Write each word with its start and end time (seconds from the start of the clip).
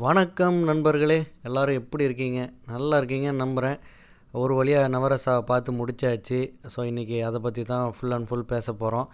வணக்கம் 0.00 0.58
நண்பர்களே 0.68 1.16
எல்லோரும் 1.46 1.78
எப்படி 1.78 2.04
இருக்கீங்க? 2.04 2.50
நல்லா 2.66 2.98
இருக்கீங்கன்னு 3.00 3.42
நம்புகிறேன் 3.42 3.80
ஒரு 4.42 4.52
வழியாக 4.58 4.92
நவரசா 4.94 5.34
பார்த்து 5.50 5.70
முடிச்சாச்சு. 5.80 6.38
ஸோ 6.74 6.80
இன்றைக்கி 6.90 7.16
அதை 7.28 7.38
பற்றி 7.46 7.62
தான் 7.72 7.92
ஃபுல் 7.96 8.14
அண்ட் 8.16 8.28
ஃபுல் 8.28 8.46
பேச 8.52 8.72
போகிறோம் 8.72 9.10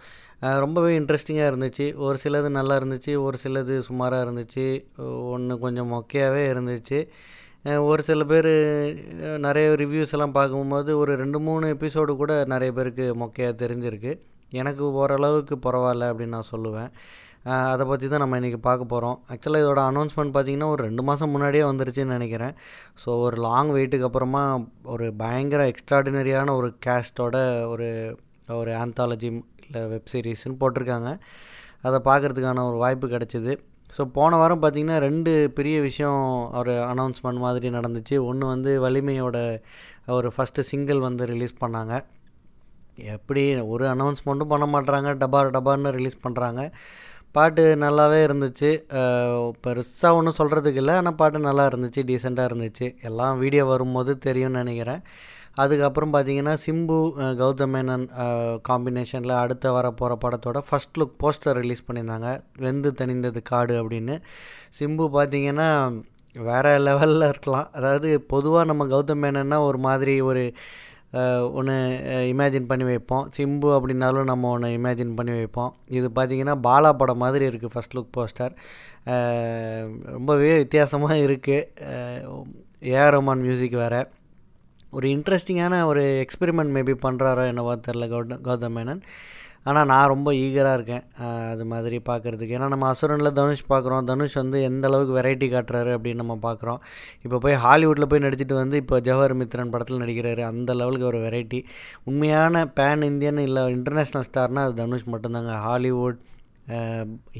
ரொம்பவே 0.63 0.91
இன்ட்ரெஸ்டிங்காக 0.99 1.49
இருந்துச்சு. 1.51 1.87
ஒரு 2.05 2.17
சிலது 2.23 2.49
நல்லா 2.59 2.77
இருந்துச்சு 2.81 3.15
ஒரு 3.25 3.37
சிலது 3.43 3.77
சுமாராக 3.89 4.25
இருந்துச்சு. 4.27 4.65
ஒன்று 5.33 5.59
கொஞ்சம் 5.65 5.91
மொக்கையாகவே 5.95 6.45
இருந்துச்சு. 6.53 7.01
ஒரு 7.89 8.01
சில 8.09 8.23
பேர் 8.33 8.51
நிறைய 9.47 9.69
ரிவ்யூஸ் 9.83 10.15
எல்லாம் 10.17 10.37
பார்க்கும்போது 10.41 10.97
ஒரு 10.97 11.15
ரெண்டு 11.23 11.41
மூணு 11.49 11.75
எபிசோடு 11.77 12.15
கூட 12.23 12.43
நிறைய 12.55 12.73
பேருக்கு 12.79 13.07
மொக்கையாக 13.23 13.61
தெரிஞ்சிருக்கு. 13.63 14.13
எனக்கு 14.61 14.85
ஓரளவுக்கு 14.99 15.55
பரவாயில்ல 15.65 16.05
அப்படின்னு 16.11 16.37
நான் 16.37 16.53
சொல்லுவேன். 16.55 16.91
அதை 17.45 17.85
பற்றி 17.85 18.07
தான் 18.07 18.19
நம்ம 18.19 18.39
இன்றைக்கி 18.39 18.57
பார்க்க 18.57 18.85
போகிறோம் 18.85 19.19
ஆக்சுவலாக 19.29 19.63
இதோட 19.63 19.81
அனௌன்ஸ்மெண்ட் 19.91 20.33
பார்த்திங்கன்னா 20.35 20.63
ஒரு 20.63 20.83
ரெண்டு 20.83 21.03
மாதம் 21.03 21.29
முன்னாடியே 21.29 21.63
வந்துருச்சுன்னு 21.63 22.05
நினைக்கிறேன். 22.05 22.55
ஸோ 23.05 23.05
ஒரு 23.05 23.37
லாங் 23.37 23.69
வெயிட்டுக்கு 23.69 24.07
அப்புறமா 24.09 24.63
ஒரு 24.83 25.13
பயங்கர 25.13 25.71
எக்ஸ்ட்ராடினரியான 25.71 26.55
ஒரு 26.55 26.75
கேஸ்டோட 26.85 27.67
ஒரு 27.67 28.19
ஒரு 28.47 28.71
ஆந்தாலஜி 28.71 29.43
இல்லை 29.67 29.87
வெப் 29.87 30.59
போட்டிருக்காங்க. 30.63 31.19
அதை 31.81 31.99
பார்க்குறதுக்கான 32.05 32.65
ஒரு 32.69 32.77
வாய்ப்பு 32.77 33.07
கிடச்சிது. 33.07 33.59
ஸோ 33.97 34.01
போன 34.01 34.37
வாரம் 34.37 34.61
பார்த்திங்கன்னா 34.61 34.97
ரெண்டு 34.97 35.51
பெரிய 35.51 35.81
விஷயம் 35.81 36.51
ஒரு 36.53 36.71
அனௌன்ஸ்மெண்ட் 36.71 37.39
மாதிரி 37.39 37.69
நடந்துச்சு. 37.69 38.17
ஒன்று 38.17 38.45
வந்து 38.47 38.81
வலிமையோட 38.81 39.61
ஒரு 40.05 40.31
ஃபஸ்ட்டு 40.37 40.59
சிங்கிள் 40.59 40.99
வந்து 40.99 41.25
ரிலீஸ் 41.25 41.53
பண்ணாங்க. 41.65 42.03
எப்படி 42.97 43.55
ஒரு 43.55 43.85
அனௌன்ஸ்மெண்ட்டும் 43.87 44.51
பண்ண 44.53 44.65
மாட்றாங்க. 44.65 45.09
டபார் 45.23 45.55
டபார்னு 45.57 45.91
ரிலீஸ் 45.91 46.23
பண்ணுறாங்க 46.27 46.71
பாட்டு 47.37 47.63
நல்லாவே 47.83 48.19
இருந்துச்சு. 48.27 48.69
பெருசாக 49.65 50.17
ஒன்றும் 50.19 50.37
சொல்கிறதுக்கு 50.39 50.81
இல்லை. 50.83 50.93
ஆனால் 50.99 51.17
பாட்டு 51.21 51.39
நல்லா 51.47 51.65
இருந்துச்சு 51.71 52.01
டீசெண்டாக 52.09 52.49
இருந்துச்சு. 52.51 52.87
எல்லாம் 53.09 53.35
வீடியோ 53.43 53.65
வரும்போது 53.73 54.13
தெரியும்னு 54.27 54.61
நினைக்கிறேன். 54.63 55.01
அதுக்கப்புறம் 55.63 56.13
பார்த்தீங்கன்னா 56.13 56.53
சிம்பு 56.63 56.97
கௌதம் 57.39 57.73
மேனன் 57.75 58.05
காம்பினேஷனில் 58.69 59.33
அடுத்த 59.43 59.71
வர 59.77 59.87
போகிற 60.01 60.13
படத்தோட 60.23 60.59
ஃபஸ்ட் 60.67 60.97
லுக் 60.99 61.15
போஸ்டர் 61.23 61.57
ரிலீஸ் 61.61 61.85
பண்ணியிருந்தாங்க. 61.87 62.29
வெந்து 62.65 62.91
தணிந்தது 63.01 63.41
காடு 63.51 63.75
அப்படின்னு. 63.81 64.15
சிம்பு 64.79 65.07
பார்த்தீங்கன்னா 65.17 65.69
வேறு 66.35 66.71
லெவலில் 66.87 67.29
இருக்கலாம். 67.31 67.67
அதாவது 67.77 68.09
பொதுவாக 68.33 68.67
நம்ம 68.71 68.85
கௌதம் 68.93 69.21
மேனன்னா 69.25 69.57
ஒரு 69.69 69.79
மாதிரி 69.87 70.15
ஒரு 70.29 70.43
ஒன்று 71.57 71.75
இமேஜின் 72.31 72.67
பண்ணி 72.71 72.85
வைப்போம். 72.89 73.25
சிம்பு 73.35 73.69
அப்படின்னாலும் 73.77 74.29
நம்ம 74.31 74.49
ஒன்று 74.55 74.69
இமேஜின் 74.79 75.15
பண்ணி 75.19 75.33
வைப்போம். 75.39 75.71
இது 75.97 76.07
பார்த்திங்கன்னா 76.17 76.55
பாலா 76.67 76.91
படம் 77.01 77.21
மாதிரி 77.23 77.45
இருக்குது 77.49 77.73
ஃபஸ்ட் 77.75 77.95
லுக் 77.97 78.13
போஸ்டர் 78.17 78.53
ரொம்பவே 80.15 80.51
வித்தியாசமாக 80.63 81.17
இருக்குது 81.27 81.67
ஏஆர் 82.93 83.13
ரஹ்மான் 83.15 83.43
மியூசிக் 83.47 83.77
வேறு. 83.83 84.01
ஒரு 84.97 85.07
இன்ட்ரெஸ்டிங்கான 85.15 85.81
ஒரு 85.89 86.03
எக்ஸ்பெரிமெண்ட் 86.25 86.73
மேபி 86.75 86.93
பண்ணுறாரோ 87.05 87.43
என்னவோ 87.51 87.73
தெரில 87.87 88.05
கௌதம் 88.13 88.43
கௌதம் 88.47 88.75
மேனன். 88.77 89.01
ஆனால் 89.69 89.87
நான் 89.91 90.11
ரொம்ப 90.13 90.29
ஈகராக 90.43 90.77
இருக்கேன். 90.77 91.03
அது 91.53 91.65
மாதிரி 91.71 91.97
பார்க்குறதுக்கு 92.09 92.55
ஏன்னா 92.57 92.67
நம்ம 92.73 92.87
அசுரனில் 92.93 93.35
தனுஷ் 93.39 93.63
பார்க்குறோம் 93.73 94.07
தனுஷ் 94.09 94.37
வந்து 94.41 94.59
எந்த 94.69 94.87
அளவுக்கு 94.89 95.13
வெரைட்டி 95.19 95.49
காட்டுறாரு 95.53 95.91
அப்படின்னு 95.97 96.21
நம்ம 96.23 96.37
பார்க்குறோம் 96.47 96.79
இப்போ 97.25 97.39
போய் 97.45 97.59
ஹாலிவுட்டில் 97.65 98.09
போய் 98.13 98.25
நடிச்சிட்டு 98.25 98.55
வந்து 98.61 98.77
இப்போ 98.83 98.99
ஜவஹர் 99.09 99.37
மித்ரன் 99.41 99.73
படத்தில் 99.75 100.01
நடிக்கிறாரு. 100.03 100.43
அந்த 100.51 100.73
லெவலுக்கு 100.79 101.09
ஒரு 101.11 101.21
வெரைட்டி 101.27 101.61
உண்மையான 102.09 102.65
பேன் 102.79 103.05
இந்தியன் 103.11 103.45
இல்லை 103.47 103.63
இன்டர்நேஷ்னல் 103.77 104.27
ஸ்டார்னால் 104.29 104.67
அது 104.67 104.79
தனுஷ் 104.81 105.07
மட்டும்தாங்க. 105.15 105.53
ஹாலிவுட் 105.67 106.19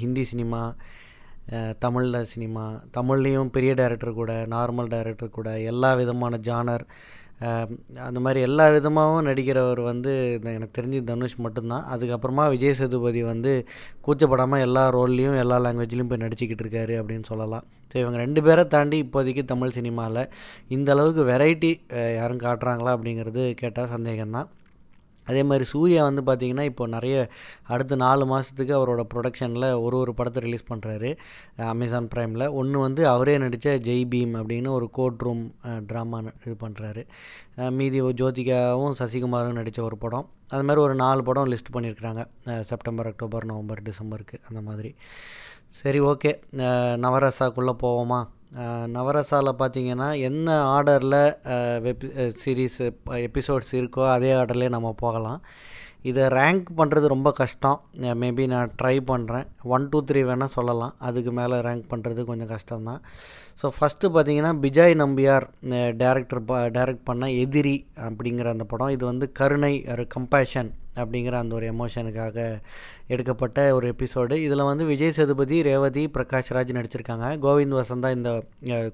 ஹிந்தி 0.01 0.23
சினிமா 0.29 0.61
தமிழில் 1.83 2.29
சினிமா 2.33 2.65
தமிழ்லேயும் 2.97 3.53
பெரிய 3.55 3.71
டைரக்டர் 3.79 4.19
கூட 4.19 4.33
நார்மல் 4.55 4.91
டைரக்டர் 4.93 5.37
கூட 5.37 5.51
எல்லா 5.71 5.91
விதமான 6.01 6.39
ஜானர் 6.49 6.85
அந்த 8.05 8.19
மாதிரி 8.23 8.39
எல்லா 8.47 8.65
விதமாகவும் 8.75 9.27
நடிக்கிறவர் 9.27 9.81
வந்து 9.89 10.11
இந்த 10.37 10.49
எனக்கு 10.57 10.77
தெரிஞ்சு 10.77 10.99
தனுஷ் 11.09 11.35
மட்டும்தான். 11.45 11.85
அதுக்கப்புறமா 11.93 12.45
விஜய் 12.53 12.75
சேதுபதி 12.79 13.21
வந்து 13.29 13.51
கூச்சப்படாமல் 14.05 14.63
எல்லா 14.65 14.83
ரோல்லையும் 14.97 15.37
எல்லா 15.43 15.57
லாங்குவேஜ்லேயும் 15.65 16.11
போய் 16.11 16.23
நடிச்சுக்கிட்டு 16.25 16.63
இருக்காரு 16.65 16.95
அப்படின்னு 17.01 17.29
சொல்லலாம். 17.31 17.65
ஸோ 17.91 17.97
இவங்க 18.03 18.17
ரெண்டு 18.25 18.43
பேரை 18.47 18.65
தாண்டி 18.75 18.97
இப்போதைக்கு 19.05 19.45
தமிழ் 19.53 19.75
சினிமாவில் 19.77 20.23
இந்த 20.77 20.91
அளவுக்கு 20.95 21.23
வெரைட்டி 21.31 21.71
யாரும் 22.19 22.45
காட்டுறாங்களா 22.47 22.93
அப்படிங்கிறது 22.97 23.45
கேட்டால் 23.61 23.93
சந்தேகம்தான். 23.95 24.49
அதே 25.29 25.41
மாதிரி 25.49 25.65
சூர்யா 25.73 26.01
வந்து 26.09 26.23
பார்த்திங்கன்னா 26.29 26.65
இப்போ 26.71 26.87
நிறைய 26.95 27.15
அடுத்த 27.73 27.99
நாலு 28.03 28.25
மாதத்துக்கு 28.31 28.73
அவரோட 28.79 29.03
ப்ரொடக்ஷனில் 29.13 29.67
ஒரு 29.85 29.97
ஒரு 30.03 30.13
படத்தை 30.19 30.41
ரிலீஸ் 30.45 30.69
பண்ணுறாரு 30.71 31.11
அமேசான் 31.73 32.09
ப்ரைமில் 32.13 32.45
ஒன்று 32.61 32.77
வந்து 32.87 33.01
அவரே 33.13 33.35
நடித்த 33.43 33.75
ஜெய் 33.89 34.05
பீம் 34.13 34.33
அப்படின்னு 34.41 34.71
ஒரு 34.77 34.87
கோர்ட் 34.97 35.23
ரூம் 35.27 35.43
ட்ராமா 35.91 36.19
இது 36.45 36.55
பண்ணுறாரு 36.65 37.03
மீதி 37.77 38.01
ஜோதிகாவும் 38.21 38.97
சசிகுமாரும் 38.99 39.57
நடித்த 39.59 39.79
ஒரு 39.89 39.97
படம். 40.03 40.27
அது 40.53 40.63
மாதிரி 40.67 40.81
ஒரு 40.85 40.93
நாலு 41.03 41.21
படம் 41.27 41.49
லிஸ்ட் 41.53 41.73
பண்ணியிருக்கிறாங்க. 41.75 42.21
செப்டம்பர் 42.69 43.09
அக்டோபர் 43.09 43.49
நவம்பர் 43.51 43.81
டிசம்பருக்கு 43.89 44.37
அந்த 44.49 44.61
மாதிரி. 44.67 44.91
சரி 45.79 45.99
ஓகே 46.11 46.31
நவரசாக்குள்ளே 47.05 47.73
போவோமா? 47.83 48.19
நவரசாவில் 48.95 49.59
பார்த்தீங்கன்னா 49.61 50.07
என்ன 50.27 50.47
ஆர்டரில் 50.75 51.21
வெப் 51.85 52.05
சீரீஸ் 52.43 52.79
எபிசோட்ஸ் 53.27 53.73
இருக்கோ 53.79 54.05
அதே 54.15 54.31
ஆர்டர்லேயே 54.37 54.71
நம்ம 54.75 54.93
போகலாம். 55.03 55.41
இதை 56.09 56.23
ரேங்க் 56.37 56.67
பண்ணுறது 56.79 57.05
ரொம்ப 57.13 57.29
கஷ்டம். 57.39 57.79
மேபி 58.21 58.43
நான் 58.53 58.73
ட்ரை 58.81 58.95
பண்ணுறேன் 59.11 59.47
ஒன் 59.75 59.85
டூ 59.91 59.99
த்ரீ 60.09 60.21
வேணால் 60.29 60.53
சொல்லலாம். 60.57 60.93
அதுக்கு 61.07 61.31
மேலே 61.39 61.57
ரேங்க் 61.67 61.89
பண்ணுறது 61.93 62.23
கொஞ்சம் 62.29 62.51
கஷ்டம்தான். 62.55 63.01
ஸோ 63.61 63.69
ஃபஸ்ட்டு 63.77 64.11
பார்த்தீங்கன்னா 64.15 64.51
பிஜாய் 64.63 64.93
நம்பியார் 65.03 65.45
டேரக்டர் 66.03 66.41
ப 66.49 66.59
டைரக்ட் 66.77 67.07
பண்ண 67.09 67.31
எதிரி 67.43 67.75
அப்படிங்கிற 68.07 68.49
அந்த 68.55 68.67
படம். 68.73 68.93
இது 68.97 69.05
வந்து 69.11 69.27
கருணை 69.39 69.73
ஒரு 69.95 70.05
கம்பேஷன் 70.15 70.69
அப்படிங்கிற 71.03 71.35
அந்த 71.41 71.53
ஒரு 71.59 71.67
எமோஷனுக்காக 71.73 72.37
எடுக்கப்பட்ட 73.13 73.59
ஒரு 73.77 73.87
எபிசோடு 73.93 74.35
இதில் 74.47 74.69
வந்து 74.71 74.85
விஜய் 74.91 75.15
சேதுபதி 75.19 75.59
ரேவதி 75.69 76.03
பிரகாஷ் 76.17 76.51
ராஜ் 76.57 76.75
நடிச்சிருக்காங்க. 76.79 77.27
கோவிந்த் 77.45 77.79
வசந்தா 77.81 78.11
இந்த 78.17 78.31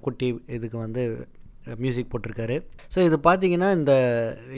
குட்டி 0.05 0.29
இதுக்கு 0.57 0.77
வந்து 0.85 1.03
மியூசிக் 1.83 2.11
போட்டிருக்காரு. 2.13 2.55
ஸோ 2.93 2.99
இது 3.07 3.17
பார்த்தீங்கன்னா 3.27 3.69
இந்த 3.79 3.93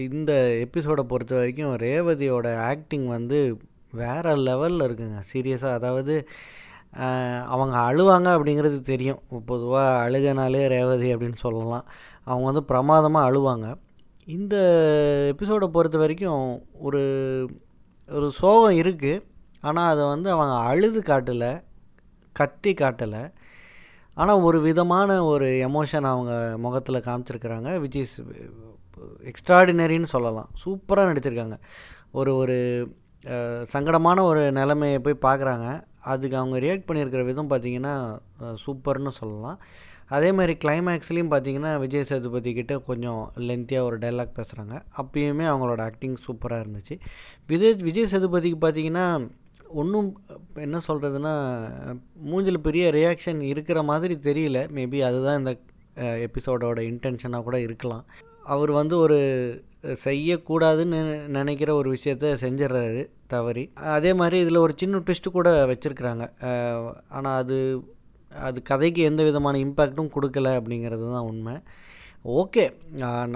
இந்த 0.07 0.31
எபிசோடை 0.65 1.03
பொறுத்த 1.11 1.35
வரைக்கும் 1.39 1.75
ரேவதியோட 1.87 2.47
ஆக்டிங் 2.71 3.07
வந்து 3.17 3.39
வேறு 4.01 4.33
லெவலில் 4.47 4.85
இருக்குங்க. 4.87 5.19
சீரியஸாக 5.33 5.77
அதாவது 5.79 6.15
அவங்க 7.53 7.75
அழுவாங்க 7.89 8.27
அப்படிங்கிறது 8.35 8.77
தெரியும். 8.91 9.19
பொதுவாக 9.51 9.89
அழுகனாலே 10.05 10.61
ரேவதி 10.75 11.07
அப்படின்னு 11.15 11.39
சொல்லலாம். 11.45 11.85
அவங்க 12.29 12.45
வந்து 12.49 12.63
பிரமாதமாக 12.71 13.27
அழுவாங்க. 13.29 13.67
இந்த 14.35 14.55
எபிசோடை 15.31 15.67
பொறுத்த 15.75 15.97
வரைக்கும் 16.01 16.45
ஒரு 16.87 17.01
ஒரு 18.09 18.27
சோகம் 18.39 18.79
இருக்குது 18.81 19.23
ஆனால் 19.67 19.91
அதை 19.91 20.03
வந்து 20.13 20.29
அவங்க 20.33 20.55
அழுது 20.69 20.99
காட்டலை 21.09 21.51
கத்தி 22.39 22.71
காட்டலை. 22.81 23.21
ஆனால் 24.17 24.43
ஒரு 24.47 24.57
விதமான 24.67 25.09
ஒரு 25.31 25.47
எமோஷன் 25.67 26.09
அவங்க 26.11 26.33
முகத்தில் 26.65 27.05
காமிச்சிருக்கிறாங்க 27.07 27.71
விச் 27.83 27.97
இஸ் 28.03 28.15
எக்ஸ்ட்ராடினரின்னு 29.31 30.09
சொல்லலாம். 30.15 30.49
சூப்பராக 30.63 31.09
நடிச்சிருக்காங்க. 31.09 31.57
ஒரு 32.19 32.33
ஒரு 32.41 32.57
சங்கடமான 33.73 34.19
ஒரு 34.31 34.43
நிலைமையை 34.59 34.99
போய் 35.05 35.25
பார்க்குறாங்க 35.27 35.67
அதுக்கு 36.11 36.35
அவங்க 36.41 36.57
ரியாக்ட் 36.65 36.87
பண்ணியிருக்கிற 36.89 37.23
விதம் 37.29 37.51
பார்த்திங்கன்னா 37.51 37.95
சூப்பர்னு 38.65 39.13
சொல்லலாம். 39.21 39.59
அதே 40.15 40.29
மாதிரி 40.37 40.53
கிளைமேக்ஸ்லேயும் 40.63 41.31
பார்த்தீங்கன்னா 41.33 41.71
விஜய் 41.83 42.07
சேதுபதி 42.09 42.51
கிட்டே 42.57 42.75
கொஞ்சம் 42.89 43.21
லென்த்தியாக 43.47 43.87
ஒரு 43.89 43.97
டைலாக் 44.03 44.37
பேசுகிறாங்க 44.37 44.75
அப்பயுமே 45.01 45.45
அவங்களோட 45.51 45.81
ஆக்டிங் 45.89 46.15
சூப்பராக 46.27 46.63
இருந்துச்சு. 46.63 46.95
விஜய் 47.51 47.75
விஜய் 47.87 48.11
சேதுபதிக்கு 48.13 48.59
பார்த்தீங்கன்னா 48.65 49.05
ஒன்றும் 49.81 50.09
என்ன 50.65 50.77
சொல்கிறதுனா 50.87 51.33
மூஞ்சில் 52.29 52.65
பெரிய 52.67 52.85
ரியாக்ஷன் 52.97 53.41
இருக்கிற 53.51 53.79
மாதிரி 53.89 54.15
தெரியல. 54.29 54.59
மேபி 54.77 54.99
அதுதான் 55.07 55.39
இந்த 55.41 55.53
எபிசோடோட 56.27 56.79
இன்டென்ஷனாக 56.91 57.45
கூட 57.47 57.59
இருக்கலாம். 57.67 58.05
அவர் 58.53 58.71
வந்து 58.79 58.95
ஒரு 59.05 59.19
செய்யக்கூடாதுன்னு 60.05 60.99
நினைக்கிற 61.37 61.69
ஒரு 61.73 61.89
விஷயத்த 61.95 62.31
செஞ்சிடுறாரு 62.43 63.01
தவறி. 63.33 63.63
அதே 63.97 64.11
மாதிரி 64.21 64.37
இதில் 64.43 64.63
ஒரு 64.65 64.73
சின்ன 64.81 65.01
ட்விஸ்ட்டு 65.05 65.35
கூட 65.37 65.49
வச்சுருக்குறாங்க. 65.71 66.25
ஆனால் 67.09 67.37
அது 67.43 67.57
அது 68.47 68.59
கதைக்கு 68.69 69.01
எந்த 69.09 69.21
விதமான 69.27 69.59
இம்பேக்ட்டும் 69.65 70.13
கொடுக்கல 70.15 70.51
அப்படிங்கிறது 70.59 71.05
தான் 71.15 71.29
உண்மை. 71.31 71.55
ஓகே 72.39 72.63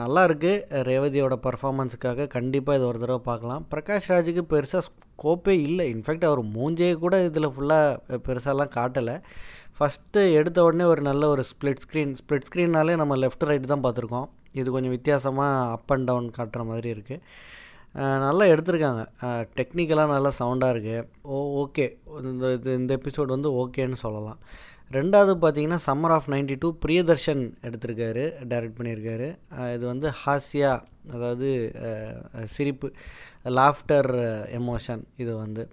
நல்லா 0.02 0.22
இருக்குது 0.28 0.84
ரேவதியோட 0.90 1.36
பர்ஃபாமன்ஸுக்காக 1.46 2.28
கண்டிப்பாக 2.36 2.78
இது 2.80 2.86
ஒரு 2.92 3.00
தடவை 3.04 3.22
பார்க்கலாம். 3.30 3.66
பிரகாஷ் 3.72 4.10
ராஜுக்கு 4.14 4.44
பெருசாக 4.54 4.82
ஸ்கோப்பே 4.88 5.56
இல்லை. 5.68 5.86
இன்ஃபேக்ட் 5.96 6.28
அவர் 6.30 6.42
மூஞ்சே 6.56 6.90
கூட 7.04 7.16
இதில் 7.28 7.54
ஃபுல்லாக 7.56 8.20
பெருசாலாம் 8.28 8.74
காட்டலை. 8.78 9.16
ஃபஸ்ட்டு 9.78 10.22
எடுத்த 10.40 10.60
உடனே 10.68 10.86
ஒரு 10.94 11.02
நல்ல 11.10 11.24
ஒரு 11.34 11.44
ஸ்ப்ளிட் 11.52 11.84
ஸ்க்ரீன் 11.86 12.12
ஸ்ப்ளிட் 12.22 12.48
ஸ்க்ரீன்னாலே 12.50 12.96
நம்ம 13.02 13.16
லெஃப்ட் 13.24 13.48
ரைட் 13.50 13.72
தான் 13.74 13.84
பார்த்துருக்கோம். 13.86 14.28
இது 14.60 14.68
கொஞ்சம் 14.76 14.96
வித்தியாசமாக 14.96 15.72
அப் 15.76 15.92
அண்ட் 15.94 16.08
டவுன் 16.10 16.28
காட்டுற 16.38 16.64
மாதிரி 16.72 16.90
இருக்குது 16.96 17.24
நல்லா 18.26 18.44
எடுத்திருக்காங்க. 18.52 19.02
டெக்னிக்கலாக 19.58 20.14
நல்லா 20.16 20.32
சவுண்டாக 20.40 20.74
இருக்குது 20.74 21.08
ஓ 21.32 21.38
ஓகே 21.64 21.86
இந்த 22.32 22.52
இது 22.58 22.76
இந்த 22.82 22.92
எபிசோட் 23.00 23.34
வந்து 23.36 23.50
ஓகேன்னு 23.62 24.00
சொல்லலாம். 24.04 24.40
ரெண்டாவது 24.98 25.34
பார்த்தீங்கன்னா 25.42 25.80
summer 25.88 26.14
of 26.16 26.30
ninety 26.34 26.56
two 26.62 26.70
Priyadarshan 26.84 27.44
எடுத்திருக்காரு 27.68 28.24
டைரக்ட் 28.52 28.78
பண்ணியிருக்காரு. 28.80 29.28
இது 29.76 29.84
வந்து 29.92 30.08
ஹாஸ்யா 30.22 30.72
அதாவது 31.16 31.50
சிரிப்பு 32.56 32.88
லாஃப்டர் 33.60 34.10
எமோஷன் 34.60 35.04
இது 35.24 35.34
வந்து. 35.44 35.66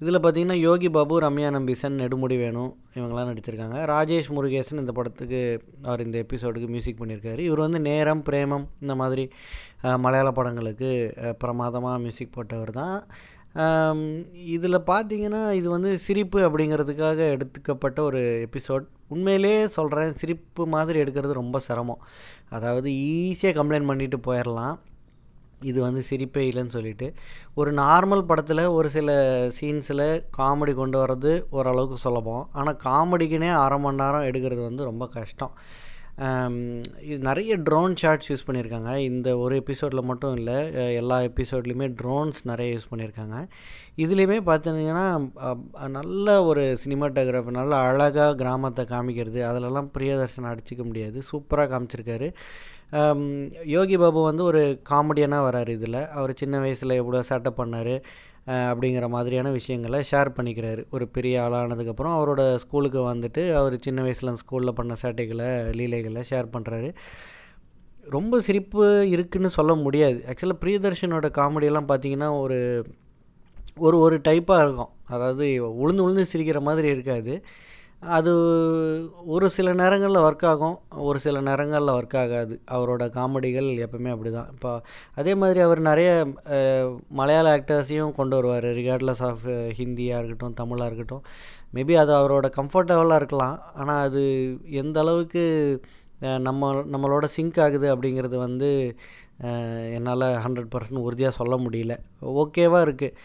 இதில் 0.00 0.20
பார்த்தீங்கன்னா 0.22 0.56
யோகி 0.68 0.88
பாபு 0.94 1.20
ரம்யா 1.24 1.50
நம்பிசன் 1.56 1.94
நெடுமுடி 2.00 2.36
வேணும் 2.42 2.72
இவங்கெல்லாம் 2.96 3.30
நடிச்சிருக்காங்க. 3.30 3.78
ராஜேஷ் 3.92 4.28
முருகேசன் 4.36 4.82
இந்த 4.82 4.92
படத்துக்கு 4.98 5.40
அவர் 5.86 6.04
இந்த 6.06 6.16
எபிசோடுக்கு 6.24 6.68
மியூசிக் 6.74 7.00
பண்ணியிருக்காரு. 7.00 7.40
இவர் 7.48 7.64
வந்து 7.66 7.80
நேரம் 7.90 8.24
பிரேமம் 8.28 8.66
இந்த 8.84 8.96
மாதிரி 9.02 9.24
மலையாள 10.04 10.30
படங்களுக்கு 10.38 10.90
பிரமாதமாக 11.44 12.02
மியூசிக் 12.04 12.36
போட்டவர் 12.36 12.72
தான். 12.82 12.98
இதில் 14.54 14.86
பார்த்தீங்கன்னா 14.90 15.42
இது 15.58 15.68
வந்து 15.74 15.90
சிரிப்பு 16.06 16.38
அப்படிங்கிறதுக்காக 16.46 17.18
எடுத்துக்கப்பட்ட 17.34 17.98
ஒரு 18.08 18.20
எபிசோட். 18.46 18.84
உண்மையிலே 19.14 19.54
சொல்கிறேன் 19.76 20.18
சிரிப்பு 20.22 20.62
மாதிரி 20.74 20.98
எடுக்கிறது 21.04 21.40
ரொம்ப 21.42 21.58
சிரமம். 21.68 22.02
அதாவது 22.56 22.88
ஈஸியாக 23.14 23.56
கம்ப்ளைண்ட் 23.58 23.90
பண்ணிட்டு 23.92 24.18
போயிடலாம். 24.28 24.76
இது 25.70 25.78
வந்து 25.84 26.00
சிரிப்பே 26.08 26.42
இல்லைன்னு 26.48 26.76
சொல்லிட்டு. 26.76 27.06
ஒரு 27.60 27.70
நார்மல் 27.82 28.26
படத்தில் 28.30 28.64
ஒரு 28.78 28.88
சில 28.96 29.10
சீன்ஸில் 29.58 30.06
காமெடி 30.38 30.72
கொண்டு 30.80 30.98
வர்றது 31.02 31.32
ஓரளவுக்கு 31.58 31.98
சுலபம். 32.04 32.44
ஆனால் 32.52 32.80
காமெடிக்குனே 32.86 33.50
அரை 33.64 33.78
மணி 33.84 34.00
நேரம் 34.02 34.26
எடுக்கிறது 34.30 34.62
வந்து 34.70 34.88
ரொம்ப 34.90 35.06
கஷ்டம். 35.16 35.54
இது 37.06 37.18
நிறைய 37.28 37.52
ட்ரோன் 37.68 37.94
ஷாட்ஸ் 38.02 38.28
யூஸ் 38.30 38.44
பண்ணியிருக்காங்க. 38.46 38.90
இந்த 39.10 39.28
ஒரு 39.38 39.54
எபிசோடில் 39.62 40.08
மட்டும் 40.10 40.36
இல்லை 40.36 40.58
எல்லா 41.00 41.16
எபிசோட்லேயுமே 41.20 41.88
ட்ரோன்ஸ் 42.00 42.40
நிறைய 42.50 42.68
யூஸ் 42.76 42.90
பண்ணியிருக்காங்க. 42.92 43.38
இதுலேயுமே 44.04 44.38
பார்த்தீங்கன்னா 44.50 45.06
நல்ல 45.98 46.36
ஒரு 46.44 46.64
சினிமாட்டோகிராஃபி 46.84 47.52
நல்ல 47.60 47.76
அழகாக 47.88 48.34
கிராமத்தை 48.42 48.84
காமிக்கிறது. 48.94 49.42
அதிலெல்லாம் 49.50 49.90
பிரியதர்ஷன் 49.98 50.50
அடிச்சிக்க 50.52 50.84
முடியாது. 50.84 51.20
சூப்பராக 51.32 51.70
காமிச்சிருக்காரு. 51.74 52.30
யோகி 53.74 53.96
பாபு 53.96 54.20
வந்து 54.22 54.42
ஒரு 54.44 54.62
காமெடியனாக 54.90 55.46
வராரு 55.48 55.68
இதில். 55.68 56.00
அவர் 56.18 56.32
சின்ன 56.40 56.58
வயசில் 56.60 56.98
எவ்வளோ 57.00 57.22
சேட்டை 57.30 57.52
பண்ணார் 57.60 57.94
அப்படிங்கிற 58.70 59.06
மாதிரியான 59.08 59.50
விஷயங்களை 59.50 60.00
ஷேர் 60.10 60.28
பண்ணிக்கிறாரு. 60.36 60.82
ஒரு 60.90 61.04
பெரிய 61.08 61.36
ஆளானதுக்கப்புறம் 61.44 62.14
அவரோட 62.18 62.42
ஸ்கூலுக்கு 62.64 63.00
வந்துட்டு 63.12 63.42
அவர் 63.60 63.76
சின்ன 63.86 64.02
வயசில் 64.02 64.38
ஸ்கூலில் 64.42 64.76
பண்ண 64.80 64.96
சேட்டைகளை 65.02 65.48
லீலைகளை 65.78 66.22
ஷேர் 66.30 66.52
பண்ணுறாரு 66.54 66.90
ரொம்ப 68.16 68.40
சிரிப்பு 68.40 68.82
இருக்குன்னு 69.08 69.48
சொல்ல 69.48 69.74
முடியாது. 69.74 70.18
ஆக்சுவலாக 70.30 70.62
பிரியதர்ஷனோட 70.64 71.28
காமெடியெல்லாம் 71.38 71.90
பார்த்திங்கன்னா 71.92 72.28
ஒரு 72.40 72.58
ஒரு 73.78 73.96
ஒரு 73.98 74.16
டைப்பாக 74.28 74.64
இருக்கும். 74.64 74.92
அதாவது 75.14 75.46
உளுந்து 75.82 76.04
உளுந்து 76.04 76.24
சிரிக்கிற 76.32 76.60
மாதிரி 76.60 76.88
இருக்காது. 76.88 77.32
அது 78.02 78.32
ஒரு 79.34 79.46
சில 79.54 79.68
நேரங்களில் 79.80 80.24
ஒர்க் 80.26 80.44
ஆகும் 80.50 80.76
ஒரு 81.08 81.18
சில 81.24 81.40
நேரங்களில் 81.40 81.94
ஒர்க் 81.94 82.16
ஆகாது. 82.22 82.54
அவரோட 82.76 83.04
காமெடிகள் 83.16 83.68
எப்பவுமே 83.86 84.10
அப்படி 84.14 84.30
தான் 84.30 84.50
இப்போ 84.54 84.72
அதே 85.20 85.34
மாதிரி 85.34 85.60
அவர் 85.66 85.80
நிறைய 85.90 86.10
மலையாள 87.20 87.46
ஆக்டர்ஸையும் 87.56 88.16
கொண்டு 88.20 88.36
வருவார். 88.38 88.68
ரிகார்ட்லஸ் 88.80 89.24
ஆஃப் 89.30 89.44
ஹிந்தியாக 89.80 90.20
இருக்கட்டும் 90.20 90.58
தமிழாக 90.62 90.88
இருக்கட்டும். 90.90 91.24
மேபி 91.76 91.96
அது 92.02 92.12
அவரோட 92.20 92.48
கம்ஃபர்டபுளாக 92.58 93.20
இருக்கலாம். 93.22 93.58
ஆனால் 93.74 94.02
அது 94.08 94.24
எந்த 94.82 94.98
அளவுக்கு 95.04 95.44
நம்ம 96.48 96.68
நம்மளோட 96.92 97.24
சிங்க் 97.36 97.58
ஆகுது 97.64 97.86
அப்படிங்கிறது 97.94 98.36
வந்து 98.46 98.68
என்னால் 99.96 100.24
ஹண்ட்ரட் 100.44 100.70
பர்சன்ட் 100.74 101.02
உறுதியாக 101.06 101.38
சொல்ல 101.38 101.54
முடியல. 101.64 101.94
ஓகேவாக 102.42 102.86
இருக்குது 102.86 103.16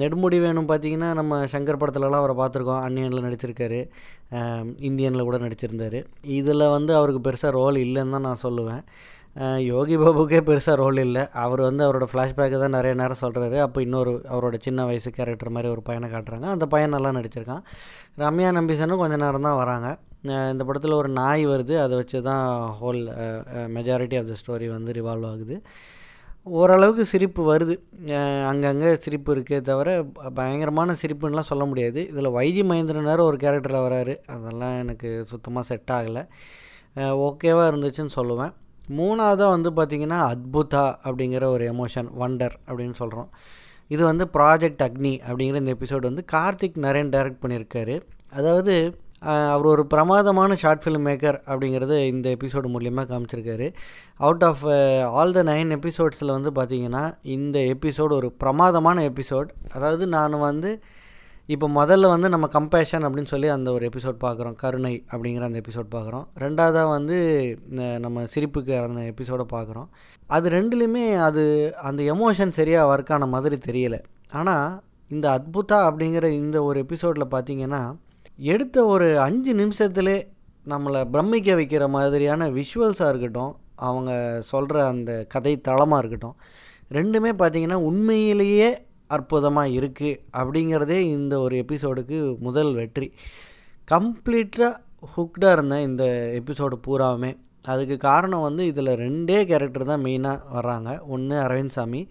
நெடுமுடி 0.00 0.38
வேணும் 0.46 0.68
பார்த்தீங்கன்னா 0.70 1.08
நம்ம 1.20 1.38
சங்கர் 1.52 1.80
படத்துலலாம் 1.82 2.22
அவரை 2.22 2.34
பார்த்துருக்கோம். 2.40 2.82
அன்னியனில் 2.86 3.26
நடிச்சிருக்காரு. 3.26 3.80
இந்தியனில் 4.88 5.28
கூட 5.28 5.38
நடிச்சிருந்தார். 5.46 5.98
இதில் 6.38 6.72
வந்து 6.76 6.92
அவருக்கு 6.98 7.22
பெருசாக 7.28 7.56
ரோல் 7.60 7.78
இல்லைன்னு 7.86 8.14
தான் 8.16 8.28
நான் 8.28 8.44
சொல்லுவேன். 8.46 8.82
யோகி 9.70 9.96
பாபுக்கே 10.02 10.38
பெருசாக 10.48 10.76
ரோல் 10.82 10.98
இல்லை. 11.06 11.22
அவர் 11.42 11.60
வந்து 11.66 11.82
அவரோட 11.86 12.06
ஃப்ளாஷ்பேக்கை 12.12 12.58
தான் 12.62 12.76
நிறைய 12.76 12.94
நேரம் 13.00 13.20
சொல்கிறாரு 13.24 13.58
அப்போ 13.66 13.78
இன்னொரு 13.86 14.12
அவரோட 14.32 14.56
சின்ன 14.66 14.84
வயசு 14.88 15.10
கேரக்டர் 15.18 15.54
மாதிரி 15.56 15.68
ஒரு 15.74 15.82
பையனை 15.88 16.08
காட்டுறாங்க. 16.14 16.46
அந்த 16.54 16.66
பையன் 16.72 16.94
நல்லா 16.96 17.10
நடிச்சிருக்கான். 17.18 17.62
ரம்யா 18.24 18.50
நம்பிசனும் 18.58 19.02
கொஞ்ச 19.02 19.16
நேரம் 19.24 19.46
தான் 19.48 19.60
வராங்க. 19.62 19.90
இந்த 20.52 20.62
படத்தில் 20.68 21.00
ஒரு 21.02 21.10
நாய் 21.20 21.44
வருது. 21.52 21.74
அதை 21.84 21.94
வச்சு 22.00 22.18
தான் 22.30 22.44
whole 22.80 23.00
majority 23.76 24.18
of 24.20 24.30
the 24.32 24.36
story 24.42 24.66
வந்து 24.76 24.92
ரிவால்வ் 24.98 25.28
ஆகுது. 25.30 25.56
ஓரளவுக்கு 26.46 27.04
சிரிப்பு 27.12 27.42
வருது. 27.50 27.74
அங்கங்கே 28.50 28.90
சிரிப்பு 29.04 29.30
இருக்கே 29.34 29.58
தவிர 29.68 29.88
பயங்கரமான 30.38 30.94
சிரிப்புன்னெலாம் 31.02 31.50
சொல்ல 31.50 31.64
முடியாது. 31.70 32.00
இதில் 32.12 32.34
வைஜி 32.36 32.62
மகேந்திரனார் 32.68 33.28
ஒரு 33.28 33.36
கேரக்டரில் 33.42 33.84
வராரு. 33.86 34.14
அதெல்லாம் 34.34 34.76
எனக்கு 34.82 35.10
சுத்தமாக 35.32 35.66
செட் 35.70 35.92
ஆகலை. 35.98 36.22
ஓகேவாக 37.28 37.70
இருந்துச்சுன்னு 37.72 38.16
சொல்லுவேன். 38.18 38.54
மூணாவதாக 38.98 39.50
வந்து 39.56 39.70
பார்த்திங்கன்னா 39.78 40.20
அத்புதா 40.30 40.84
அப்படிங்கிற 41.06 41.44
ஒரு 41.56 41.64
எமோஷன் 41.74 42.08
வண்டர் 42.22 42.56
அப்படின்னு 42.68 42.96
சொல்கிறோம் 43.02 43.28
இது 43.94 44.02
வந்து 44.08 44.24
ப்ராஜெக்ட் 44.36 44.82
அக்னி 44.86 45.12
அப்படிங்கிற 45.28 45.60
இந்த 45.62 45.74
எபிசோடு 45.76 46.04
வந்து 46.10 46.24
கார்த்திக் 46.32 46.82
நரேன் 46.86 47.12
டைரக்ட் 47.14 47.42
பண்ணியிருக்காரு. 47.44 47.94
அதாவது 48.38 48.74
அவர் 49.22 49.66
ஒரு 49.66 49.82
பிரமாதமான 49.86 50.54
ஷார்ட் 50.54 50.82
ஃபிலிம் 50.84 51.06
மேக்கர் 51.08 51.38
அப்படிங்கிறது 51.46 51.96
இந்த 52.06 52.26
எபிசோடு 52.36 52.68
மூலியமாக 52.74 53.08
காமிச்சிருக்காரு. 53.10 53.66
Out 54.16 54.44
of 54.44 54.64
all 55.18 55.36
the 55.38 55.42
nine 55.42 55.70
எபிசோட்ஸில் 55.78 56.34
வந்து 56.36 56.50
பார்த்திங்கன்னா 56.50 57.04
இந்த 57.22 57.58
எபிசோடு 57.74 58.14
ஒரு 58.20 58.30
பிரமாதமான 58.32 59.04
எபிசோட் 59.10 59.50
அதாவது 59.72 60.06
நான் 60.06 60.38
வந்து 60.38 60.72
இப்போ 61.46 61.66
முதல்ல 61.68 62.08
வந்து 62.08 62.28
நம்ம 62.28 62.46
கம்பேஷன் 62.52 63.04
அப்படின்னு 63.06 63.30
சொல்லி 63.32 63.48
அந்த 63.54 63.68
ஒரு 63.72 63.84
எபிசோட் 63.88 64.18
பார்க்குறோம் 64.24 64.54
கருணை 64.54 64.92
அப்படிங்கிற 65.12 65.46
அந்த 65.48 65.60
எபிசோட் 65.60 65.88
பார்க்குறோம் 65.94 66.26
ரெண்டாவதாக 66.38 66.90
வந்து 66.90 67.16
நம்ம 67.98 68.24
சிரிப்புக்கு 68.34 68.74
அந்த 68.82 69.02
எபிசோடை 69.12 69.46
பார்க்குறோம் 69.52 69.88
அது 70.26 70.50
ரெண்டுலேயுமே 70.50 71.06
அது 71.28 71.42
அந்த 71.82 72.02
எமோஷன் 72.14 72.56
சரியாக 72.58 72.90
ஒர்க் 72.92 73.12
ஆன 73.12 73.26
மாதிரி 73.26 73.58
தெரியலை. 73.68 74.00
ஆனால் 74.32 74.80
இந்த 75.08 75.26
அத்புதா 75.36 75.78
அப்படிங்கிற 75.88 76.26
இந்த 76.42 76.62
ஒரு 76.62 76.78
எபிசோடில் 76.84 77.32
பார்த்தீங்கன்னா 77.34 77.82
எடுத்த 78.42 78.84
ஒரு 78.84 79.20
அஞ்சு 79.20 79.54
நிமிஷத்துலே 79.54 80.22
நம்மளை 80.66 81.04
பிரமிக்க 81.04 81.54
வைக்கிற 81.54 81.88
மாதிரியான 81.88 82.48
விஷுவல்ஸாக 82.50 83.08
இருக்கட்டும் 83.08 83.56
அவங்க 83.74 84.38
சொல்கிற 84.42 84.86
அந்த 84.86 85.24
கதை 85.28 85.60
தளமாக 85.60 86.06
இருக்கட்டும் 86.06 86.36
ரெண்டுமே 86.90 87.30
பார்த்திங்கன்னா 87.40 87.74
உண்மையிலேயே 87.74 88.70
அற்புதமாக 89.06 89.68
இருக்குது 89.68 90.20
அப்படிங்கிறதே 90.32 90.98
இந்த 91.00 91.38
ஒரு 91.38 91.56
எபிசோடுக்கு 91.56 92.38
முதல் 92.38 92.74
வெற்றி. 92.74 93.12
கம்ப்ளீட்டாக 93.90 94.74
ஹுக்டாக 95.16 95.52
இருந்தேன் 95.52 95.82
இந்த 95.82 96.04
எபிசோடு 96.42 96.76
பூராவுமே. 96.86 97.32
அதுக்கு 97.62 97.96
காரணம் 97.96 98.40
வந்து 98.40 98.66
இதில் 98.66 98.86
ரெண்டே 98.86 99.44
கேரக்டர் 99.44 99.84
தான் 99.84 100.02
மெயினாக 100.02 100.40
வர்றாங்க. 100.54 101.00
ஒன்று 101.06 101.36
அரவிந்த் 101.36 101.68
சாமி 101.68 102.08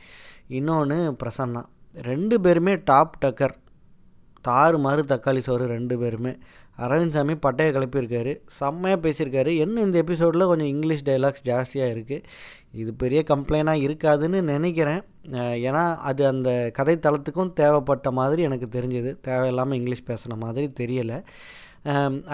இன்னொன்று 0.47 1.15
பிரசன்னா. 1.23 1.63
ரெண்டு 2.01 2.41
பேருமே 2.41 2.75
டாப் 2.83 3.15
டக்கர் 3.25 3.55
தாறு 4.47 4.77
மாறு 4.79 5.01
தக்காளி 5.03 5.41
சோறு 5.47 5.65
ரெண்டு 5.75 5.95
பேருமே. 5.99 6.33
அரவிந்த் 6.85 7.15
சாமி 7.15 7.33
பட்டையை 7.33 7.71
கிளப்பியிருக்காரு. 7.75 8.33
செம்மையாக 8.59 9.01
பேசியிருக்காரு. 9.05 9.51
என்ன 9.63 9.81
இந்த 9.87 9.97
எபிசோடில் 10.03 10.49
கொஞ்சம் 10.51 10.71
இங்கிலீஷ் 10.73 11.03
டைலாக்ஸ் 11.09 11.45
ஜாஸ்தியாக 11.49 11.93
இருக்குது 11.95 12.23
இது 12.81 12.91
பெரிய 12.93 13.23
கம்ப்ளைண்டாக 13.29 13.83
இருக்காதுன்னு 13.87 14.41
நினைக்கிறேன். 14.53 15.01
ஏன்னா 15.67 15.83
அது 16.09 16.21
அந்த 16.27 16.49
கதை 16.73 16.95
தளத்துக்கும் 16.95 17.53
தேவைப்பட்ட 17.61 18.11
மாதிரி 18.19 18.41
எனக்கு 18.41 18.67
தெரிஞ்சது. 18.79 19.11
தேவையில்லாமல் 19.29 19.77
இங்கிலீஷ் 19.77 20.07
பேசின 20.11 20.37
மாதிரி 20.43 20.67
தெரியலை. 20.79 21.19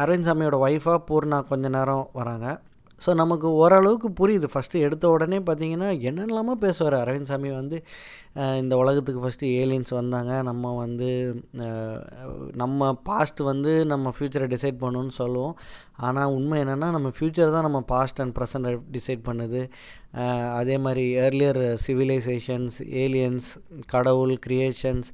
அரவிந்த் 0.01 0.27
சாமியோட 0.29 0.57
ஒய்ஃபாக 0.67 1.01
பூர்ணா 1.09 1.39
கொஞ்ச 1.51 1.69
நேரம் 1.77 2.09
வராங்க. 2.13 2.47
ஸோ 3.03 3.09
நமக்கு 3.21 3.47
ஓரளவுக்கு 3.61 4.09
புரியுது. 4.19 4.47
ஃபஸ்ட்டு 4.53 4.83
எடுத்த 4.87 5.05
உடனே 5.15 5.39
பார்த்தீங்கன்னா 5.47 5.89
என்னென்னலாமோ 6.09 6.53
பேசுவார் 6.63 6.95
அரவிந்த் 7.01 7.31
சாமி 7.31 7.49
வந்து 7.61 7.77
இந்த 8.61 8.73
உலகத்துக்கு 8.83 9.23
ஃபஸ்ட்டு 9.23 9.49
ஏலியன்ஸ் 9.61 9.91
வந்தாங்க. 9.99 10.31
நம்ம 10.49 10.71
வந்து 10.83 11.09
நம்ம 12.61 12.89
பாஸ்ட் 13.09 13.41
வந்து 13.51 13.73
நம்ம 13.91 14.13
ஃப்யூச்சரை 14.15 14.47
டிசைட் 14.55 14.81
பண்ணணும்னு 14.83 15.15
சொல்லுவோம். 15.21 15.55
ஆனால் 16.07 16.33
உண்மை 16.37 16.57
என்னென்னா 16.63 16.89
நம்ம 16.97 17.11
ஃப்யூச்சர் 17.17 17.53
தான் 17.57 17.67
நம்ம 17.69 17.81
பாஸ்ட் 17.93 18.21
அண்ட் 18.23 18.35
ப்ரெசண்ட்டை 18.39 18.73
டிசைட் 18.97 19.23
பண்ணுது. 19.29 19.61
அதே 20.59 20.75
மாதிரி 20.87 21.05
ஏர்லியர் 21.25 21.61
சிவிலைசேஷன்ஸ் 21.85 22.79
ஏலியன்ஸ் 23.03 23.47
கடவுள் 23.93 24.35
கிரியேஷன்ஸ் 24.47 25.09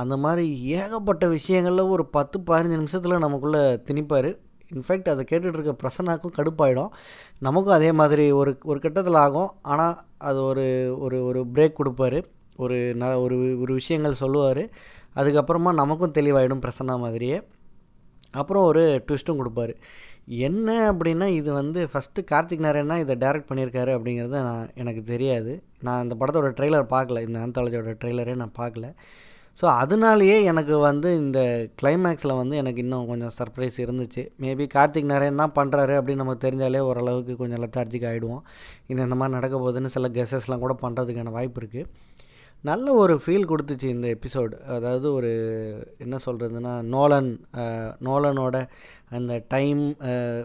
அந்த 0.00 0.14
மாதிரி 0.24 0.44
ஏகப்பட்ட 0.80 1.24
விஷயங்களில் 1.38 1.90
ஒரு 1.94 2.04
பத்து 2.16 2.36
பதினஞ்சு 2.48 2.80
நிமிஷத்தில் 2.80 3.24
நமக்குள்ளே 3.24 3.64
திணிப்பார். 3.88 4.30
இன்ஃபேக்ட் 4.74 5.08
அதை 5.08 5.24
கேட்டுட்ருக்க 5.30 5.72
பிரசன்னாக்கும் 5.82 6.36
கடுப்பாயிடும். 6.36 6.90
நமக்கும் 7.38 7.74
அதே 7.74 7.92
மாதிரி 7.92 8.32
ஒரு 8.32 8.58
ஒரு 8.62 8.80
கட்டத்தில் 8.80 9.14
ஆகும். 9.14 9.50
ஆனால் 9.62 9.96
அது 10.18 10.42
ஒரு 10.42 10.66
ஒரு 10.98 11.24
ஒரு 11.24 11.46
பிரேக் 11.54 11.80
கொடுப்பாரு. 11.80 12.20
ஒரு 12.56 12.74
ந 12.74 13.20
ஒரு 13.22 13.36
ஒரு 13.60 13.72
விஷயங்கள் 13.74 14.20
சொல்லுவார். 14.22 14.62
அதுக்கப்புறமா 15.16 15.72
நமக்கும் 15.72 16.12
தெளிவாயிடும் 16.12 16.62
பிரசன்னா 16.66 16.98
மாதிரியே. 16.98 17.42
அப்புறம் 18.30 18.64
ஒரு 18.64 19.04
ட்விஸ்ட்டும் 19.06 19.40
கொடுப்பாரு. 19.40 19.74
என்ன 20.26 20.92
அப்படின்னா 20.92 21.26
இது 21.26 21.52
வந்து 21.52 21.88
ஃபஸ்ட்டு 21.92 22.22
கார்த்திக் 22.30 22.64
நாராயணா 22.64 22.98
இதை 22.98 23.16
டைரக்ட் 23.16 23.48
பண்ணியிருக்காரு 23.48 23.92
அப்படிங்கிறது 23.96 24.36
நான் 24.48 24.70
எனக்கு 24.74 25.02
தெரியாது. 25.02 25.62
நான் 25.80 26.02
இந்த 26.02 26.16
படத்தோட 26.20 26.50
ட்ரெய்லர் 26.58 26.92
பார்க்கல. 26.96 27.22
இந்த 27.28 27.38
ஆந்தாலஜியோட 27.46 27.94
ட்ரெய்லரே 28.04 28.34
நான் 28.34 28.58
பார்க்கல. 28.58 28.88
ஸோ 29.58 29.66
அதனாலேயே 29.82 30.36
எனக்கு 30.42 30.74
வந்து 30.78 31.08
இந்த 31.16 31.40
கிளைமேக்ஸில் 31.82 32.38
வந்து 32.40 32.56
எனக்கு 32.56 32.80
இன்னும் 32.82 33.06
கொஞ்சம் 33.06 33.34
சர்ப்ரைஸ் 33.38 33.78
இருந்துச்சு. 33.84 34.22
மேபி 34.42 34.66
கார்த்திக் 34.74 35.12
நிறைய 35.14 35.34
என்ன 35.34 35.46
பண்ணுறாரு 35.58 35.94
அப்படின்னு 35.98 36.22
நமக்கு 36.24 36.44
தெரிஞ்சாலே 36.46 36.80
ஓரளவுக்கு 36.90 37.34
கொஞ்சம் 37.36 37.62
லெத்தார்ஜிக் 37.64 38.06
ஆகிடுவோம் 38.10 38.44
இது 38.86 39.00
இந்த 39.02 39.14
மாதிரி 39.14 39.36
நடக்க 39.38 39.56
போகுதுன்னு 39.58 39.94
சில 39.96 40.08
கெஸஸ்லாம் 40.08 40.64
கூட 40.66 40.76
பண்ணுறதுக்கான 40.82 41.34
வாய்ப்பு 41.38 41.60
இருக்குது 41.62 41.88
நல்ல 42.64 42.92
ஒரு 42.92 43.14
ஃபீல் 43.24 43.46
கொடுத்துச்சு 43.50 43.86
இந்த 43.96 44.06
எபிசோடு 44.14 44.54
அதாவது 44.76 45.06
ஒரு 45.12 45.30
என்ன 45.98 46.16
சொல்கிறதுனா 46.26 46.72
நோலன் 46.94 47.30
நோலனோட 48.08 48.56
அந்த 49.10 49.34
டைம் 49.48 49.80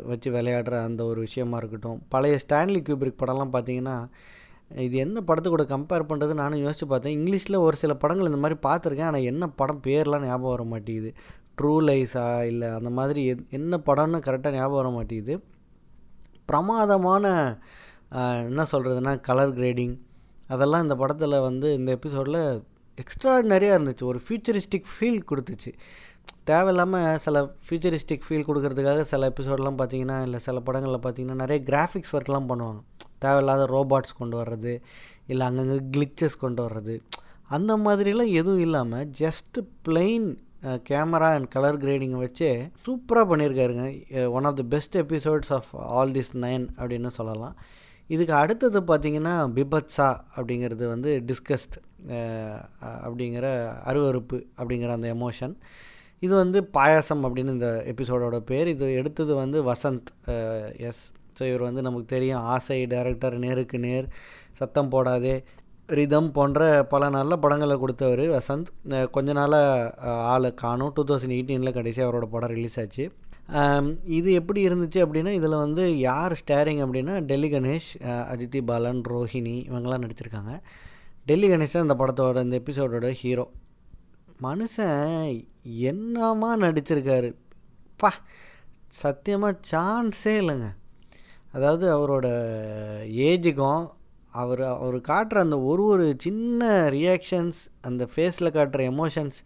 வச்சு 0.03 0.29
விளையாடுற 0.31 0.75
அந்த 0.83 1.01
ஒரு 1.05 1.19
விஷயமா 1.19 1.57
இருக்கட்டும். 1.57 1.99
பழைய 2.09 2.37
ஸ்டான்லி 2.43 2.81
கியூபிரிக் 2.87 3.21
படம்லாம் 3.23 3.53
பார்த்தீங்கன்னா 3.55 3.97
இது 4.71 4.95
எந்த 5.05 5.19
படத்து 5.27 5.49
கூட 5.53 5.63
கம்பேர் 5.71 6.07
பண்ணுறது 6.09 6.33
நானும் 6.41 6.61
யோசிச்சு 6.65 6.85
பார்த்தேன். 6.91 7.15
இங்கிலீஷில் 7.17 7.63
ஒரு 7.65 7.75
சில 7.81 7.93
படங்கள் 8.03 8.29
இந்த 8.29 8.39
மாதிரி 8.43 8.57
பார்த்துருக்கேன். 8.67 9.09
ஆனால் 9.11 9.27
என்ன 9.31 9.49
படம் 9.59 9.81
பேர்லாம் 9.87 10.25
ஞாபகம் 10.29 10.53
வர 10.53 10.63
மாட்டேங்குது. 10.73 11.11
ட்ரூ 11.59 11.73
லைஸா 11.87 12.25
இல்லை 12.51 12.69
அந்த 12.77 12.89
மாதிரி 12.99 13.21
என்ன 13.57 13.77
படம்னு 13.89 14.19
கரெக்டாக 14.27 14.57
ஞாபகம் 14.59 14.79
வர 14.81 14.89
மாட்டேங்குது. 14.97 15.35
பிரமாதமான 16.49 17.25
என்ன 18.49 18.65
சொல்கிறதுனா 18.71 19.13
கலர் 19.27 19.53
கிரேடிங் 19.59 19.95
அதெல்லாம் 20.55 20.83
இந்த 20.85 20.95
படத்தில் 21.01 21.37
வந்து 21.47 21.67
இந்த 21.77 21.89
எபிசோடில் 21.97 22.41
எக்ஸ்ட்ராடினரியாக 23.03 23.77
இருந்துச்சு. 23.77 24.03
ஒரு 24.11 24.19
ஃபியூச்சரிஸ்டிக் 24.25 24.91
ஃபீல் 24.91 25.21
கொடுத்துச்சு. 25.29 25.71
தேவையில்லாமல் 26.49 27.17
சில 27.23 27.41
ஃபியூச்சரிஸ்டிக் 27.65 28.25
ஃபீல் 28.25 28.45
கொடுக்கறதுக்காக 28.49 29.01
சில 29.11 29.29
எபிசோடெலாம் 29.33 29.79
பார்த்தீங்கன்னா 29.79 30.17
இல்லை 30.27 30.39
சில 30.47 30.59
படங்களில் 30.67 31.03
பார்த்தீங்கன்னா 31.05 31.41
நிறைய 31.43 31.59
கிராஃபிக்ஸ் 31.69 32.13
ஒர்க்லாம் 32.17 32.49
பண்ணுவாங்க. 32.51 32.81
தேவையில்லாத 33.25 33.65
ரோபாட்ஸ் 33.75 34.17
கொண்டு 34.21 34.37
வர்றது 34.41 34.73
இல்லை 35.31 35.45
அங்கங்கே 35.49 35.77
கிளிச்சஸ் 35.95 36.41
கொண்டு 36.43 36.61
வர்றது. 36.65 36.95
அந்த 37.55 37.71
மாதிரிலாம் 37.85 38.33
எதுவும் 38.39 38.63
இல்லாமல் 38.65 39.07
just 39.21 39.59
plain 39.87 40.27
camera 40.89 41.27
and 41.37 41.49
colour 41.55 41.81
கிரேடிங்கை 41.81 42.19
வச்சு 42.25 42.47
சூப்பராக 42.85 43.25
பண்ணியிருக்காருங்க 43.31 43.87
one 44.37 44.47
of 44.49 44.59
the 44.59 44.63
best 44.73 44.95
episodes 45.01 45.51
of 45.57 45.69
all 45.95 46.13
this 46.17 46.31
nine 46.45 46.65
அப்படின்னு 46.79 47.09
சொல்லலாம். 47.17 47.55
இதுக்கு 48.09 48.33
அடுத்தது 48.39 48.79
பார்த்திங்கன்னா 48.89 49.33
பிபத்ஸா 49.57 50.09
அப்படிங்கிறது 50.37 50.85
வந்து 50.93 51.11
டிஸ்கஸ்ட் 51.29 51.77
அப்படிங்கிற 53.05 53.45
அருவறுப்பு 53.91 54.39
அப்படிங்கிற 54.59 54.89
அந்த 54.97 55.09
எமோஷன் 55.17 55.53
இது 56.25 56.33
வந்து 56.41 56.59
பாயாசம் 56.77 57.23
அப்படின்னு 57.27 57.53
இந்த 57.55 57.69
எபிசோடோட 57.93 58.37
பேர். 58.49 58.67
இது 58.73 58.85
எடுத்தது 58.99 59.33
வந்து 59.41 59.57
வசந்த் 59.71 60.09
எஸ். 60.89 61.03
ஸோ 61.37 61.43
இவர் 61.49 61.67
வந்து 61.67 61.85
நமக்கு 61.87 62.07
தெரியும் 62.15 62.45
ஆசை 62.55 62.79
டேரக்டர் 62.93 63.37
நேருக்கு 63.45 63.79
நேர் 63.85 64.07
சத்தம் 64.59 64.91
போடாதே 64.95 65.35
ரிதம் 65.97 66.29
போன்ற 66.35 66.59
பல 66.91 67.09
நல்ல 67.15 67.33
படங்களை 67.43 67.75
கொடுத்தவர் 67.81 68.23
வசந்த். 68.35 68.69
கொஞ்ச 69.15 69.29
நாளாக 69.39 70.13
ஆளை 70.33 70.49
காணும். 70.61 70.93
டூ 70.95 71.03
தௌசண்ட் 71.09 71.35
எயிட்டீனில் 71.37 71.75
கடைசியாக 71.77 72.07
அவரோட 72.07 72.27
படம் 72.35 72.53
ரிலீஸ் 72.55 72.77
ஆச்சு. 72.83 73.05
இது 74.17 74.29
எப்படி 74.39 74.59
இருந்துச்சு 74.67 74.99
அப்படின்னா 75.05 75.31
இதில் 75.39 75.61
வந்து 75.63 75.83
யார் 76.07 76.33
ஸ்டேரிங் 76.39 76.81
அப்படின்னா 76.85 77.15
டெல்லி 77.31 77.49
கணேஷ் 77.55 77.89
அஜித்தி 78.33 78.61
பாலன் 78.69 79.01
ரோஹிணி 79.13 79.55
இவங்கெல்லாம் 79.69 80.03
நடிச்சிருக்காங்க. 80.05 80.53
டெல்லி 81.29 81.49
கணேஷ் 81.51 81.75
தான் 81.75 81.87
இந்த 81.87 81.97
படத்தோட 82.01 82.43
இந்த 82.47 82.57
எபிசோடோட 82.61 83.11
ஹீரோ 83.21 83.45
மனுஷன் 84.45 85.35
என்னமா 85.91 86.49
நடிச்சிருக்காரு. 86.63 87.29
பா 88.01 88.11
சத்தியமாக 89.03 89.55
சான்ஸே 89.73 90.33
இல்லைங்க. 90.41 90.67
அதாவது 91.55 91.85
அவரோட 91.97 92.27
ஏஜுக்கும் 93.27 93.83
அவர் 94.33 94.61
அவர் 94.75 94.97
காட்டுற 95.09 95.37
அந்த 95.37 95.57
ஒரு 95.61 95.83
ஒரு 95.83 96.05
சின்ன 96.17 96.69
ரியாக்ஷன்ஸ் 96.89 97.59
அந்த 97.81 98.03
ஃபேஸில் 98.13 98.55
காட்டுற 98.55 98.81
எமோஷன்ஸ் 98.91 99.39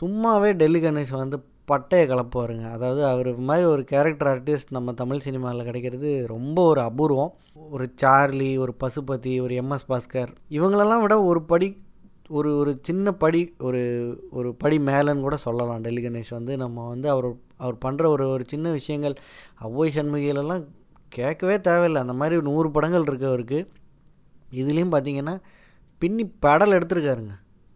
சும்மாவே 0.00 0.50
டெல்லி 0.52 0.80
கணேஷ் 0.82 1.12
வந்து 1.12 1.38
பட்டையை 1.72 2.04
கலப்புவாருங்க 2.10 2.66
அதாவது 2.70 3.00
அவர் 3.04 3.30
மாதிரி 3.38 3.66
ஒரு 3.66 3.82
கேரக்டர் 3.84 4.30
ஆர்டிஸ்ட் 4.32 4.70
நம்ம 4.70 4.92
தமிழ் 4.92 5.18
சினிமாவில் 5.18 5.64
கிடைக்கிறது 5.64 6.10
ரொம்ப 6.26 6.58
ஒரு 6.64 6.80
அபூர்வம். 6.80 7.32
ஒரு 7.70 7.86
சார்லி 7.96 8.50
ஒரு 8.58 8.72
பசுபதி 8.80 9.34
ஒரு 9.42 9.54
எம்எஸ் 9.54 9.88
பாஸ்கர் 9.88 10.32
இவங்களெல்லாம் 10.50 11.00
விட 11.00 11.16
ஒரு 11.22 11.42
படி 11.42 11.68
ஒரு 12.28 12.50
ஒரு 12.56 12.72
சின்ன 12.82 13.12
படி 13.12 13.42
ஒரு 13.58 13.82
ஒரு 14.30 14.50
படி 14.54 14.78
மேலேன்னு 14.78 15.26
கூட 15.26 15.36
சொல்லலாம். 15.36 15.80
டெல்லி 15.80 16.02
கணேஷ் 16.06 16.36
வந்து 16.38 16.56
நம்ம 16.56 16.88
வந்து 16.88 17.08
அவர் 17.10 17.28
அவர் 17.56 17.76
பண்ணுற 17.84 18.06
ஒரு 18.06 18.24
ஒரு 18.28 18.44
சின்ன 18.46 18.70
விஷயங்கள் 18.70 19.16
அவ்வை 19.58 19.88
சண்முகிலெல்லாம் 19.96 20.64
கேட்கவே 21.18 21.56
தேவையில்லை. 21.68 22.00
அந்த 22.04 22.14
மாதிரி 22.20 22.40
நூறு 22.50 22.68
படங்கள் 22.76 23.06
இருக்குது 23.08 23.30
அவருக்கு. 23.32 23.60
இதுலேயும் 24.60 24.92
பார்த்தீங்கன்னா 24.94 25.34
பின்னி 26.02 26.24
படல் 26.44 26.76
எடுத்திருக்காருங்க. 26.78 27.34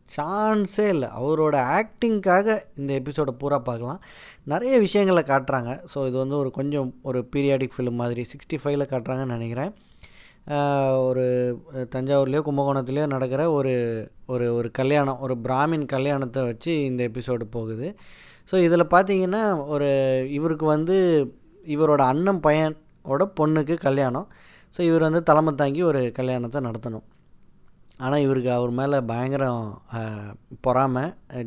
சான்ஸே 0.09 0.85
இல்லை. 0.95 1.09
அவரோட 1.19 1.57
ஆக்டிங்க்காக 1.79 2.57
இந்த 2.81 2.91
எபிசோடை 3.01 3.33
பூரா 3.41 3.59
பார்க்கலாம் 3.69 4.01
நிறைய 4.53 4.75
விஷயங்களை 4.85 5.23
காட்டுறாங்க. 5.31 5.71
ஸோ 5.93 5.99
இது 6.09 6.17
வந்து 6.23 6.37
ஒரு 6.43 6.51
கொஞ்சம் 6.59 6.89
ஒரு 7.09 7.21
பீரியாடிக் 7.33 7.75
ஃபிலிம் 7.77 8.01
மாதிரி. 8.03 8.25
சிக்ஸ்டி 8.33 8.59
ஃபைவ்ல 8.63 8.87
காட்டுறாங்கன்னு 8.93 9.37
நினைக்கிறேன். 9.37 9.73
ஒரு 11.09 11.25
தஞ்சாவூர்லேயோ 11.95 12.43
கும்பகோணத்துலேயோ 12.49 13.07
நடக்கிற 13.15 13.43
ஒரு 13.59 13.75
ஒரு 14.33 14.47
ஒரு 14.59 14.69
கல்யாணம் 14.79 15.23
ஒரு 15.27 15.35
பிராமின் 15.47 15.87
கல்யாணத்தை 15.95 16.43
வச்சு 16.51 16.73
இந்த 16.91 17.01
எபிசோடு 17.11 17.47
போகுது. 17.57 17.89
ஸோ 18.51 18.57
இதில் 18.67 18.93
பார்த்தீங்கன்னா 18.95 19.43
ஒரு 19.75 19.89
இவருக்கு 20.39 20.67
வந்து 20.75 20.97
இவரோட 21.75 22.03
அண்ணன் 22.13 22.45
பையன் 22.47 22.77
ஓட 23.15 23.25
பொண்ணுக்கு 23.41 23.77
கல்யாணம். 23.89 24.31
ஸோ 24.77 24.83
இவர் 24.91 25.09
வந்து 25.09 25.23
தலைமை 25.33 25.55
தாங்கி 25.61 25.83
ஒரு 25.91 26.01
கல்யாணத்தை 26.21 26.61
நடத்தணும். 26.69 27.07
ஆனால் 28.07 28.23
இவருக்கு 28.25 28.51
அவர் 28.55 28.73
மேலே 28.79 28.97
பயங்கரம் 29.11 29.69
பொறாமை 30.65 31.05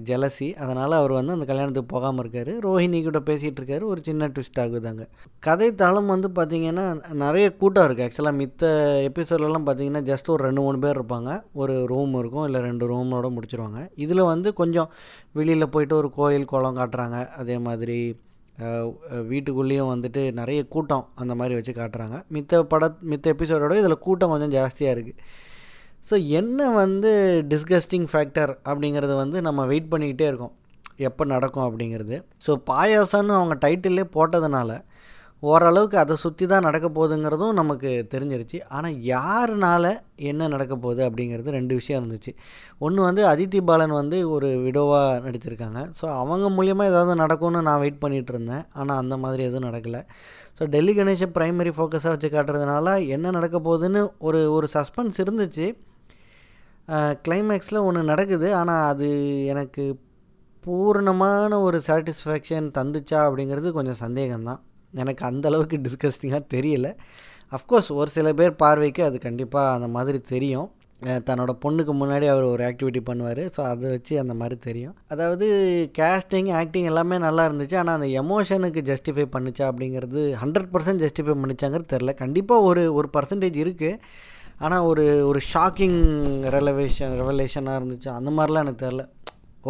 ஜெலசி 0.07 0.47
அதனால் 0.61 0.93
அவர் 0.99 1.11
வந்து 1.17 1.35
அந்த 1.35 1.45
கல்யாணத்துக்கு 1.49 1.91
போகாமல் 1.91 2.21
இருக்கார். 2.23 2.49
ரோஹிணி 2.65 2.99
கூட 3.07 3.19
பேசிகிட்டு 3.27 3.59
இருக்காரு. 3.61 3.83
ஒரு 3.91 4.01
சின்ன 4.07 4.29
ட்விஸ்ட் 4.35 4.61
ஆகுதாங்க. 4.63 5.03
கதை 5.47 5.67
தளம் 5.81 6.09
வந்து 6.13 6.29
பார்த்திங்கன்னா 6.37 6.85
நிறைய 7.23 7.49
கூட்டம் 7.59 7.85
இருக்குது 7.87 8.05
ஆக்சுவலாக 8.07 8.39
மித்த 8.41 8.71
எபிசோட்லலாம் 9.09 9.67
பார்த்திங்கன்னா 9.67 10.03
ஜஸ்ட் 10.09 10.31
ஒரு 10.35 10.43
ரெண்டு 10.47 10.63
மூணு 10.67 10.79
பேர் 10.85 10.99
இருப்பாங்க. 10.99 11.35
ஒரு 11.63 11.75
ரூம் 11.91 12.15
இருக்கும். 12.21 12.47
இல்லை 12.49 12.61
ரெண்டு 12.69 12.87
ரூமோட 12.93 13.29
முடிச்சிருவாங்க. 13.35 13.83
இதில் 14.05 14.29
வந்து 14.33 14.51
கொஞ்சம் 14.61 14.89
வெளியில் 15.39 15.71
போயிட்டு 15.75 15.95
ஒரு 16.01 16.11
கோயில் 16.17 16.49
குளம் 16.53 16.79
காட்டுறாங்க. 16.81 17.19
அதே 17.43 17.59
மாதிரி 17.67 17.99
வீட்டுக்குள்ளேயும் 19.31 19.91
வந்துட்டு 19.93 20.21
நிறைய 20.39 20.61
கூட்டம் 20.75 21.05
அந்த 21.21 21.33
மாதிரி 21.39 21.53
வச்சு 21.57 21.73
காட்டுறாங்க. 21.81 22.17
மித்த 22.35 22.61
பட 22.71 22.87
மித்த 23.11 23.33
எபிசோடோட 23.33 23.75
இதில் 23.81 24.03
கூட்டம் 24.07 24.33
கொஞ்சம் 24.33 24.53
ஜாஸ்தியாக 24.57 24.95
இருக்குது 24.95 25.19
ஸோ 26.09 26.17
என்ன 26.39 26.69
வந்து 26.81 27.11
டிஸ்கஸ்டிங் 27.51 28.07
ஃபேக்டர் 28.11 28.51
அப்படிங்கிறது 28.69 29.15
வந்து 29.23 29.37
நம்ம 29.47 29.65
வெயிட் 29.71 29.91
பண்ணிக்கிட்டே 29.93 30.27
இருக்கோம். 30.31 30.53
எப்போ 31.07 31.23
நடக்கும் 31.33 31.65
அப்படிங்கிறது. 31.67 32.15
ஸோ 32.45 32.51
பாயாசம்னு 32.69 33.35
அவங்க 33.39 33.55
டைட்டிலே 33.65 34.05
போட்டதுனால 34.15 34.71
ஓரளவுக்கு 35.43 35.97
அதை 36.01 36.15
சுற்றி 36.23 36.45
தான் 36.51 36.65
நடக்க 36.67 36.87
போகுதுங்கிறதும் 36.95 37.59
நமக்கு 37.59 37.89
தெரிஞ்சிருச்சு. 38.13 38.57
ஆனால் 38.77 38.95
யாருனால 39.11 39.91
என்ன 40.31 40.47
நடக்க 40.53 40.73
போகுது 40.85 41.01
அப்படிங்கிறது 41.07 41.55
ரெண்டு 41.57 41.73
விஷயம் 41.79 41.99
இருந்துச்சு. 42.01 42.31
ஒன்று 42.85 42.99
வந்து 43.07 43.23
அதித்தி 43.31 43.59
பாலன் 43.69 43.95
வந்து 43.99 44.17
ஒரு 44.35 44.49
விடோவாக 44.65 45.21
நடிச்சிருக்காங்க. 45.25 45.81
ஸோ 45.99 46.05
அவங்க 46.21 46.49
மூலியமாக 46.57 46.91
ஏதாவது 46.93 47.15
நடக்கும்னு 47.23 47.61
நான் 47.69 47.81
வெயிட் 47.83 48.01
பண்ணிகிட்டு 48.03 48.33
இருந்தேன். 48.35 48.65
ஆனால் 48.79 48.99
அந்த 49.03 49.17
மாதிரி 49.23 49.43
எதுவும் 49.49 49.67
நடக்கலை. 49.69 50.01
ஸோ 50.57 50.65
டெல்லி 50.75 50.95
கணேஷை 50.99 51.29
ப்ரைமரி 51.37 51.73
ஃபோக்கஸாக 51.77 52.13
வச்சு 52.15 52.29
காட்டுறதுனால 52.35 52.97
என்ன 53.15 53.31
நடக்க 53.37 53.57
போகுதுன்னு 53.69 54.01
ஒரு 54.29 54.41
ஒரு 54.57 54.69
சஸ்பென்ஸ் 54.75 55.23
இருந்துச்சு. 55.25 55.67
கிளைமேக்ஸில் 57.25 57.85
ஒன்று 57.87 58.09
நடக்குது. 58.13 58.47
ஆனால் 58.61 58.85
அது 58.91 59.07
எனக்கு 59.53 59.83
பூர்ணமான 60.63 61.61
ஒரு 61.65 61.77
சாட்டிஸ்ஃபேக்ஷன் 61.87 62.67
தந்துச்சா 62.77 63.19
அப்படிங்கிறது 63.27 63.69
கொஞ்சம் 63.77 64.01
சந்தேகம்தான். 64.01 64.61
எனக்கு 64.93 65.23
அந்தளவுக்கு 65.29 65.77
டிஸ்கஸ்டிங்காக 65.85 66.43
தெரியல. 66.55 66.89
அஃப்கோர்ஸ் 67.57 67.89
ஒரு 67.99 68.09
சில 68.17 68.33
பேர் 68.39 68.59
பார்வைக்கு 68.63 69.03
அது 69.09 69.17
கண்டிப்பாக 69.29 69.75
அந்த 69.77 69.87
மாதிரி 69.95 70.19
தெரியும். 70.33 70.69
தன்னோட 71.27 71.51
பொண்ணுக்கு 71.63 71.93
முன்னாடி 71.99 72.25
அவர் 72.31 72.45
ஒரு 72.53 72.63
ஆக்டிவிட்டி 72.69 73.01
பண்ணுவார். 73.09 73.41
ஸோ 73.55 73.61
அதை 73.71 73.85
வச்சு 73.93 74.13
அந்த 74.23 74.33
மாதிரி 74.39 74.55
தெரியும். 74.65 74.95
அதாவது 75.13 75.47
கேஸ்டிங் 75.99 76.49
ஆக்டிங் 76.61 76.89
எல்லாமே 76.91 77.17
நல்லா 77.25 77.43
இருந்துச்சு. 77.49 77.75
ஆனால் 77.81 77.97
அந்த 77.99 78.09
எமோஷனுக்கு 78.21 78.81
ஜஸ்டிஃபை 78.89 79.25
பண்ணிச்சா 79.35 79.65
அப்படிங்கிறது 79.71 80.23
ஹண்ட்ரட் 80.41 80.71
பர்சன்ட் 80.73 81.03
ஜஸ்டிஃபை 81.05 81.35
பண்ணிச்சாங்கிறது 81.43 81.93
தெரில 81.93 82.13
கண்டிப்பாக 82.23 82.67
ஒரு 82.71 82.83
ஒரு 82.99 83.09
பர்சன்டேஜ் 83.15 83.59
இருக்குது 83.65 84.01
ஆனால் 84.65 84.87
ஒரு 84.91 85.05
ஒரு 85.29 85.41
ஷாக்கிங் 85.53 85.99
ரெலவேஷன் 86.57 87.15
ரெவலேஷனாக 87.21 87.79
இருந்துச்சு. 87.81 88.09
அந்த 88.17 88.31
மாதிரிலாம் 88.39 88.65
எனக்கு 88.65 88.83
தெரில 88.85 89.05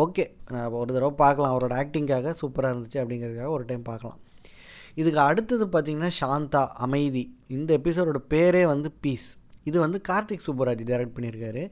ஓகே 0.03 0.25
நான் 0.53 0.71
ஒரு 0.79 0.89
தடவை 0.95 1.13
பார்க்கலாம். 1.21 1.53
அவரோட 1.53 1.75
ஆக்டிங்காக 1.83 2.33
சூப்பராக 2.41 2.73
இருந்துச்சு 2.73 2.99
அப்படிங்கிறதுக்காக 3.03 3.51
ஒரு 3.57 3.65
டைம் 3.69 3.85
பார்க்கலாம். 3.91 4.17
இதுக்கு 4.99 5.21
அடுத்தது 5.29 5.65
பார்த்திங்கன்னா 5.73 6.11
சாந்தா 6.21 6.61
அமைதி. 6.85 7.23
இந்த 7.55 7.69
எபிசோடோட 7.79 8.19
பேரே 8.33 8.63
வந்து 8.73 8.89
பீஸ் 9.03 9.27
இது 9.69 9.77
வந்து 9.85 9.99
கார்த்திக் 10.09 10.45
சுப்புராஜ் 10.47 10.83
டைரக்ட் 10.89 11.15
பண்ணியிருக்காரு. 11.15 11.63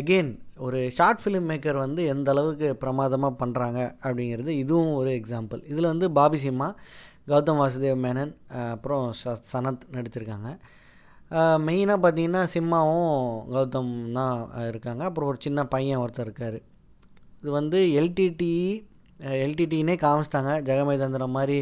எகெயின் 0.00 0.32
ஒரு 0.64 0.78
ஷார்ட் 0.96 1.22
ஃபிலிம் 1.22 1.46
மேக்கர் 1.50 1.78
வந்து 1.84 2.02
எந்த 2.14 2.28
அளவுக்கு 2.34 2.68
பிரமாதமாக 2.82 3.32
பண்ணுறாங்க 3.40 3.78
அப்படிங்கிறது 4.06 4.52
இதுவும் 4.62 4.92
ஒரு 5.00 5.12
எக்ஸாம்பிள் 5.20 5.62
இதில் 5.72 5.90
வந்து 5.92 6.08
பாபி 6.18 6.38
சிம்மா 6.44 6.68
கௌதம் 7.30 7.60
வாசுதேவ் 7.60 8.02
மேனன் 8.04 8.32
அப்புறம் 8.74 9.04
ச 9.20 9.34
சனத் 9.52 9.82
நடிச்சிருக்காங்க. 9.96 10.50
மெயினாக 11.66 11.98
பார்த்தீங்கன்னா 12.04 12.42
சிம்மாவும் 12.54 13.18
கௌதம் 13.54 13.92
தான் 14.18 14.36
இருக்காங்க. 14.70 15.02
அப்புறம் 15.08 15.30
ஒரு 15.32 15.38
சின்ன 15.46 15.64
பையன் 15.74 16.02
ஒருத்தர் 16.04 16.26
இருக்கார். 16.28 16.58
இது 17.40 17.50
வந்து 17.58 17.80
எல்டிடி 18.00 18.52
எல்டிடினே 19.44 19.96
காமிச்சிட்டாங்க. 20.04 20.52
ஜெகமேதந்திரம் 20.68 21.36
மாதிரி 21.38 21.58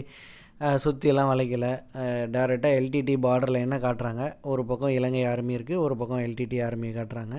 சுற்றியெல்லாம் 0.85 1.31
வளைக்கலை. 1.31 1.73
டேரெக்டாக 2.35 2.79
எல்டிடி 2.79 3.15
பார்டர் 3.27 3.59
என்ன 3.65 3.77
காட்டுறாங்க? 3.85 4.25
ஒரு 4.53 4.63
பக்கம் 4.71 4.95
இலங்கை 4.99 5.23
ஆர்மி 5.33 5.57
இருக்குது 5.59 5.83
ஒரு 5.87 5.95
பக்கம் 6.01 6.23
எல்டிடி 6.27 6.59
ஆர்மி 6.67 6.89
காட்டுறாங்க. 6.97 7.37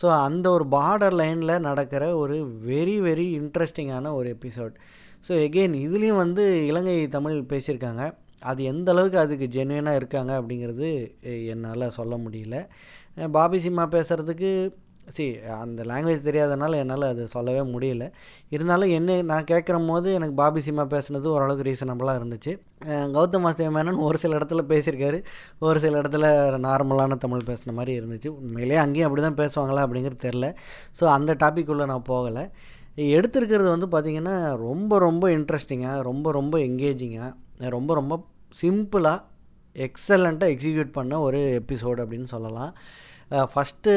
ஸோ 0.00 0.06
அந்த 0.26 0.46
ஒரு 0.56 0.66
பார்டர் 0.76 1.16
லைனில் 1.20 1.64
நடக்கிற 1.68 2.04
ஒரு 2.22 2.36
வெரி 2.70 2.96
வெரி 3.06 3.26
இன்ட்ரெஸ்டிங்கான 3.40 4.12
ஒரு 4.18 4.30
எபிசோட் 4.36 4.76
ஸோ 5.28 5.32
எகெயின் 5.46 5.76
இதுலேயும் 5.86 6.22
வந்து 6.24 6.44
இலங்கை 6.70 6.96
தமிழ் 7.16 7.36
பேசியிருக்காங்க. 7.52 8.02
அது 8.50 8.60
எந்த 8.72 8.88
அளவுக்கு 8.94 9.18
அதுக்கு 9.22 9.46
ஜென்வினாக 9.54 10.00
இருக்காங்க 10.00 10.32
அப்படிங்கிறது 10.40 10.88
என்னால் 11.52 11.94
சொல்ல 11.98 12.14
முடியல. 12.24 12.56
பாபி 13.36 13.58
சிம்மா 13.64 13.84
பேசுகிறதுக்கு 13.94 14.50
சி 15.14 15.24
அந்த 15.62 15.80
லாங்குவேஜ் 15.84 16.26
தெரியாதனால 16.28 16.76
என்னால் 16.82 17.04
அது 17.10 17.22
சொல்லவே 17.34 17.60
முடியல. 17.72 18.04
இருந்தாலும் 18.54 18.92
என்ன 18.98 19.18
நான் 19.30 19.48
கேட்குற 19.50 19.76
போது 19.88 20.08
எனக்கு 20.18 20.34
பாபி 20.40 20.60
சிம்மா 20.66 20.84
பேசுனது 20.94 21.28
ஓரளவுக்கு 21.34 21.66
ரீசனபிளாக 21.68 22.20
இருந்துச்சு. 22.20 22.52
கௌதம் 23.16 23.44
வாசுதேவ 23.46 23.70
மேனன் 23.76 24.00
ஒரு 24.06 24.18
சில 24.22 24.38
இடத்துல 24.38 24.64
பேசியிருக்காரு. 24.72 25.20
ஒரு 25.58 25.80
சில 25.84 26.00
இடத்துல 26.00 26.26
நார்மலான 26.66 27.18
தமிழ் 27.24 27.48
பேசுன 27.50 27.74
மாதிரி 27.78 27.94
இருந்துச்சு. 28.00 28.30
உண்மையிலேயே 28.38 28.80
அங்கேயும் 28.84 29.08
அப்படி 29.08 29.24
தான் 29.26 29.40
பேசுவாங்களா 29.42 29.84
அப்படிங்கிறது 29.86 30.24
தெரில 30.26 30.48
ஸோ 31.00 31.06
அந்த 31.16 31.36
டாபிக் 31.44 31.72
உள்ளே 31.74 31.86
நான் 31.92 32.08
போகலை. 32.08 32.44
எடுத்திருக்கிறது 33.16 33.70
வந்து 33.74 33.88
பார்த்திங்கன்னா 33.94 34.36
ரொம்ப 34.66 34.98
ரொம்ப 34.98 35.24
இன்ட்ரெஸ்டிங்காக 35.38 36.02
ரொம்ப 36.10 36.32
ரொம்ப 36.32 36.58
எங்கேஜிங்காக 36.68 37.32
ரொம்ப 37.76 37.94
ரொம்ப 37.94 38.14
சிம்பிளாக 38.62 39.18
எக்ஸலண்ட்டாக 39.76 40.52
எக்ஸிக்யூட் 40.54 40.96
பண்ண 40.98 41.14
ஒரு 41.20 41.40
எபிசோடு 41.60 42.00
அப்படின்னு 42.04 42.28
சொல்லலாம். 42.34 42.72
ஃபஸ்ட்டு 43.30 43.92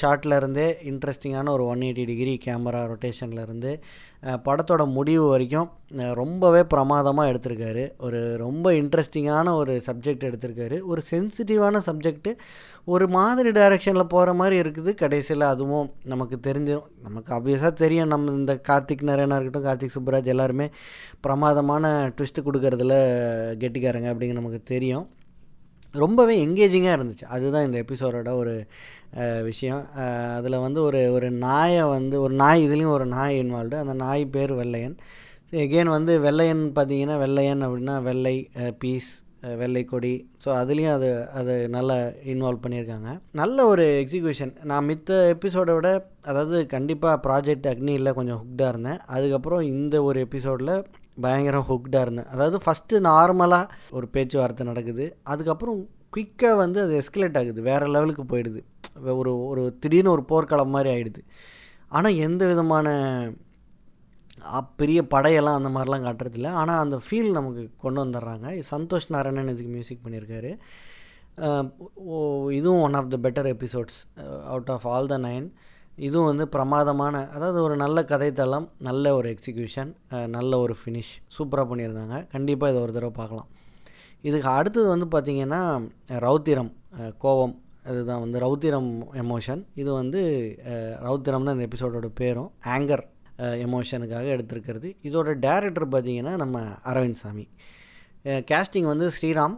ஷாட்டில் 0.00 0.36
இருந்தே 0.36 0.66
இன்ட்ரெஸ்டிங்கான 0.90 1.48
ஒரு 1.48 1.64
ஒன் 1.66 1.84
எயிட்டி 1.86 2.04
டிகிரி 2.10 2.32
கேமரா 2.44 2.80
ரொட்டேஷன்லேருந்து 2.90 3.70
படத்தோட 4.46 4.82
முடிவு 4.96 5.24
வரைக்கும் 5.28 5.70
ரொம்பவே 6.20 6.60
பிரமாதமாக 6.72 7.30
எடுத்திருக்காரு. 7.32 7.84
ஒரு 8.06 8.20
ரொம்ப 8.36 8.72
இன்ட்ரெஸ்டிங்கான 8.72 9.54
ஒரு 9.60 9.74
சப்ஜெக்ட் 9.86 10.26
எடுத்திருக்காரு. 10.28 10.76
ஒரு 10.92 11.02
சென்சிட்டிவான 11.10 11.82
சப்ஜெக்ட்டு 11.88 12.32
ஒரு 12.84 13.08
மாதிரி 13.16 13.50
டைரெக்ஷனில் 13.60 14.10
போகிற 14.14 14.34
மாதிரி 14.40 14.56
இருக்குது. 14.64 14.92
கடைசியில் 15.02 15.50
அதுவும் 15.52 15.90
நமக்கு 16.04 16.38
தெரிஞ்சிடும் 16.48 16.88
நமக்கு 17.08 17.34
ஆப்வியஸாக 17.38 17.72
தெரியும். 17.84 18.12
நம்ம 18.14 18.38
இந்த 18.40 18.60
கார்த்திக் 18.70 19.08
நரேனா 19.10 19.38
இருக்கட்டும் 19.40 19.68
கார்த்திக் 19.70 19.96
சுப்ராஜ் 19.98 20.32
எல்லாருமே 20.36 20.68
பிரமாதமான 21.20 21.96
ட்விஸ்ட்டு 22.16 22.46
கொடுக்கறதுல 22.46 22.96
கெட்டிக்காரங்க 23.64 24.10
அப்படிங்கிற 24.14 24.40
நமக்கு 24.42 24.62
தெரியும். 24.74 25.06
ரொம்பவே 26.02 26.34
எங்கேஜிங்காக 26.46 26.96
இருந்துச்சு. 26.98 27.26
அதுதான் 27.36 27.66
இந்த 27.66 27.78
எபிசோடோட 27.84 28.30
ஒரு 28.42 28.54
விஷயம். 29.48 29.82
அதில் 30.36 30.64
வந்து 30.66 30.80
ஒரு 30.82 31.00
ஒரு 31.16 31.28
நாயை 31.46 31.82
வந்து 31.96 32.16
ஒரு 32.20 32.34
நாய் 32.42 32.64
இதுலேயும் 32.66 32.96
ஒரு 32.98 33.06
நாய் 33.16 33.36
இன்வால்வ்டு 33.42 33.82
அந்த 33.82 33.94
நாய் 34.04 34.24
பேர் 34.36 34.54
வெள்ளையன். 34.62 34.96
எகெயின் 35.64 35.94
வந்து 35.96 36.12
வெள்ளையன் 36.26 36.64
பார்த்தீங்கன்னா 36.78 37.18
வெள்ளையன் 37.24 37.62
அப்படின்னா 37.66 37.96
வெள்ளை 38.08 38.36
பீஸ் 38.82 39.10
வெள்ளை 39.60 39.82
கொடி. 39.84 40.12
ஸோ 40.44 40.48
அதுலேயும் 40.60 40.94
அது 40.96 41.08
அது 41.38 41.54
நல்லா 41.74 41.96
இன்வால்வ் 42.32 42.62
பண்ணியிருக்காங்க. 42.64 43.10
நல்ல 43.40 43.66
ஒரு 43.72 43.84
எக்ஸிக்யூஷன் 44.02 44.52
நான் 44.70 44.86
மித்த 44.90 45.18
எபிசோடை 45.34 45.72
விட 45.78 45.88
அதாவது 46.30 46.58
கண்டிப்பாக 46.74 47.16
ப்ராஜெக்ட் 47.26 47.68
அக்னியில் 47.72 48.16
கொஞ்சம் 48.18 48.40
ஹுக்டாக 48.42 48.72
இருந்தேன். 48.72 49.00
அதுக்கப்புறம் 49.16 49.62
இந்த 49.74 50.02
ஒரு 50.08 50.20
எபிசோடில் 50.26 50.74
பயங்கரம் 51.16 51.66
ஹுக்டாக 51.68 52.04
இருந்தேன். 52.06 52.30
அதாவது 52.34 52.58
ஃபஸ்ட்டு 52.64 53.00
நார்மலாக 53.08 53.70
ஒரு 53.96 54.06
பேச்சுவார்த்தை 54.14 54.66
நடக்குது. 54.70 55.04
அதுக்கப்புறம் 55.32 55.78
குயிக்காக 56.14 56.56
வந்து 56.64 56.78
அது 56.84 56.92
எஸ்கலேட் 57.02 57.38
ஆகுது. 57.40 57.60
வேறு 57.70 57.86
லெவலுக்கு 57.94 58.24
போயிடுது. 58.32 58.60
ஒரு 59.20 59.32
ஒரு 59.50 59.62
திடீர்னு 59.82 60.14
ஒரு 60.16 60.24
போர்க்களம் 60.30 60.74
மாதிரி 60.74 60.90
ஆகிடுது 60.94 61.22
ஆனால் 61.96 62.18
எந்த 62.26 62.42
விதமான 62.50 62.88
பெரிய 64.80 65.00
படையெல்லாம் 65.14 65.58
அந்த 65.58 65.70
மாதிரிலாம் 65.74 66.06
காட்டுறதில்ல 66.06 66.48
ஆனால் 66.60 66.82
அந்த 66.84 66.96
ஃபீல் 67.04 67.36
நமக்கு 67.36 67.62
கொண்டு 67.84 67.98
வந்துடுறாங்க. 68.04 68.46
சந்தோஷ் 68.72 69.12
நாராயணன் 69.14 69.52
இதுக்கு 69.52 69.74
மியூசிக் 69.76 70.04
பண்ணியிருக்காரு. 70.04 70.50
இதுவும் 72.58 72.82
one 72.86 72.98
of 73.00 73.12
the 73.14 73.18
better 73.24 73.48
episodes 73.52 73.98
out 74.52 74.72
of 74.74 74.86
all 74.94 75.12
the 75.12 75.18
nine 75.26 75.46
இதுவும் 76.06 76.28
வந்து 76.30 76.44
பிரமாதமான 76.54 77.16
அதாவது 77.36 77.58
ஒரு 77.62 77.74
நல்ல 77.82 77.98
கதைத்தளம் 78.12 78.66
நல்ல 78.88 79.14
ஒரு 79.16 79.28
எக்ஸிக்யூஷன் 79.34 79.90
நல்ல 80.36 80.58
ஒரு 80.58 80.74
ஃபினிஷ் 80.80 81.12
சூப்பராக 81.36 81.66
பண்ணியிருந்தாங்க. 81.70 82.16
கண்டிப்பாக 82.34 82.72
இதை 82.72 82.80
ஒரு 82.84 82.94
தடவை 82.96 83.12
பார்க்கலாம். 83.20 83.48
இதுக்கு 84.28 84.48
அடுத்தது 84.58 84.86
வந்து 84.94 85.06
பார்த்திங்கன்னா 85.14 85.60
ரௌத்திரம் 86.26 86.72
கோவம் 87.24 87.54
அதுதான் 87.90 88.22
வந்து 88.24 88.38
ரௌத்திரம் 88.44 88.90
எமோஷன் 89.22 89.62
இது 89.80 89.90
வந்து 90.00 90.20
ரௌத்திரம் 91.06 91.46
தான் 91.46 91.54
இந்த 91.56 91.66
எபிசோடோட 91.68 92.08
பேரும். 92.20 92.50
ஆங்கர் 92.74 93.04
எமோஷனுக்காக 93.66 94.26
எடுத்திருக்கிறது. 94.36 94.88
இதோட 95.08 95.28
டேரக்டர் 95.46 95.86
பார்த்திங்கன்னா 95.94 96.34
நம்ம 96.42 96.60
அரவிந்த் 96.90 97.22
சாமி. 97.22 97.46
கேஸ்டிங் 98.50 98.88
வந்து 98.92 99.06
ஸ்ரீராம். 99.16 99.56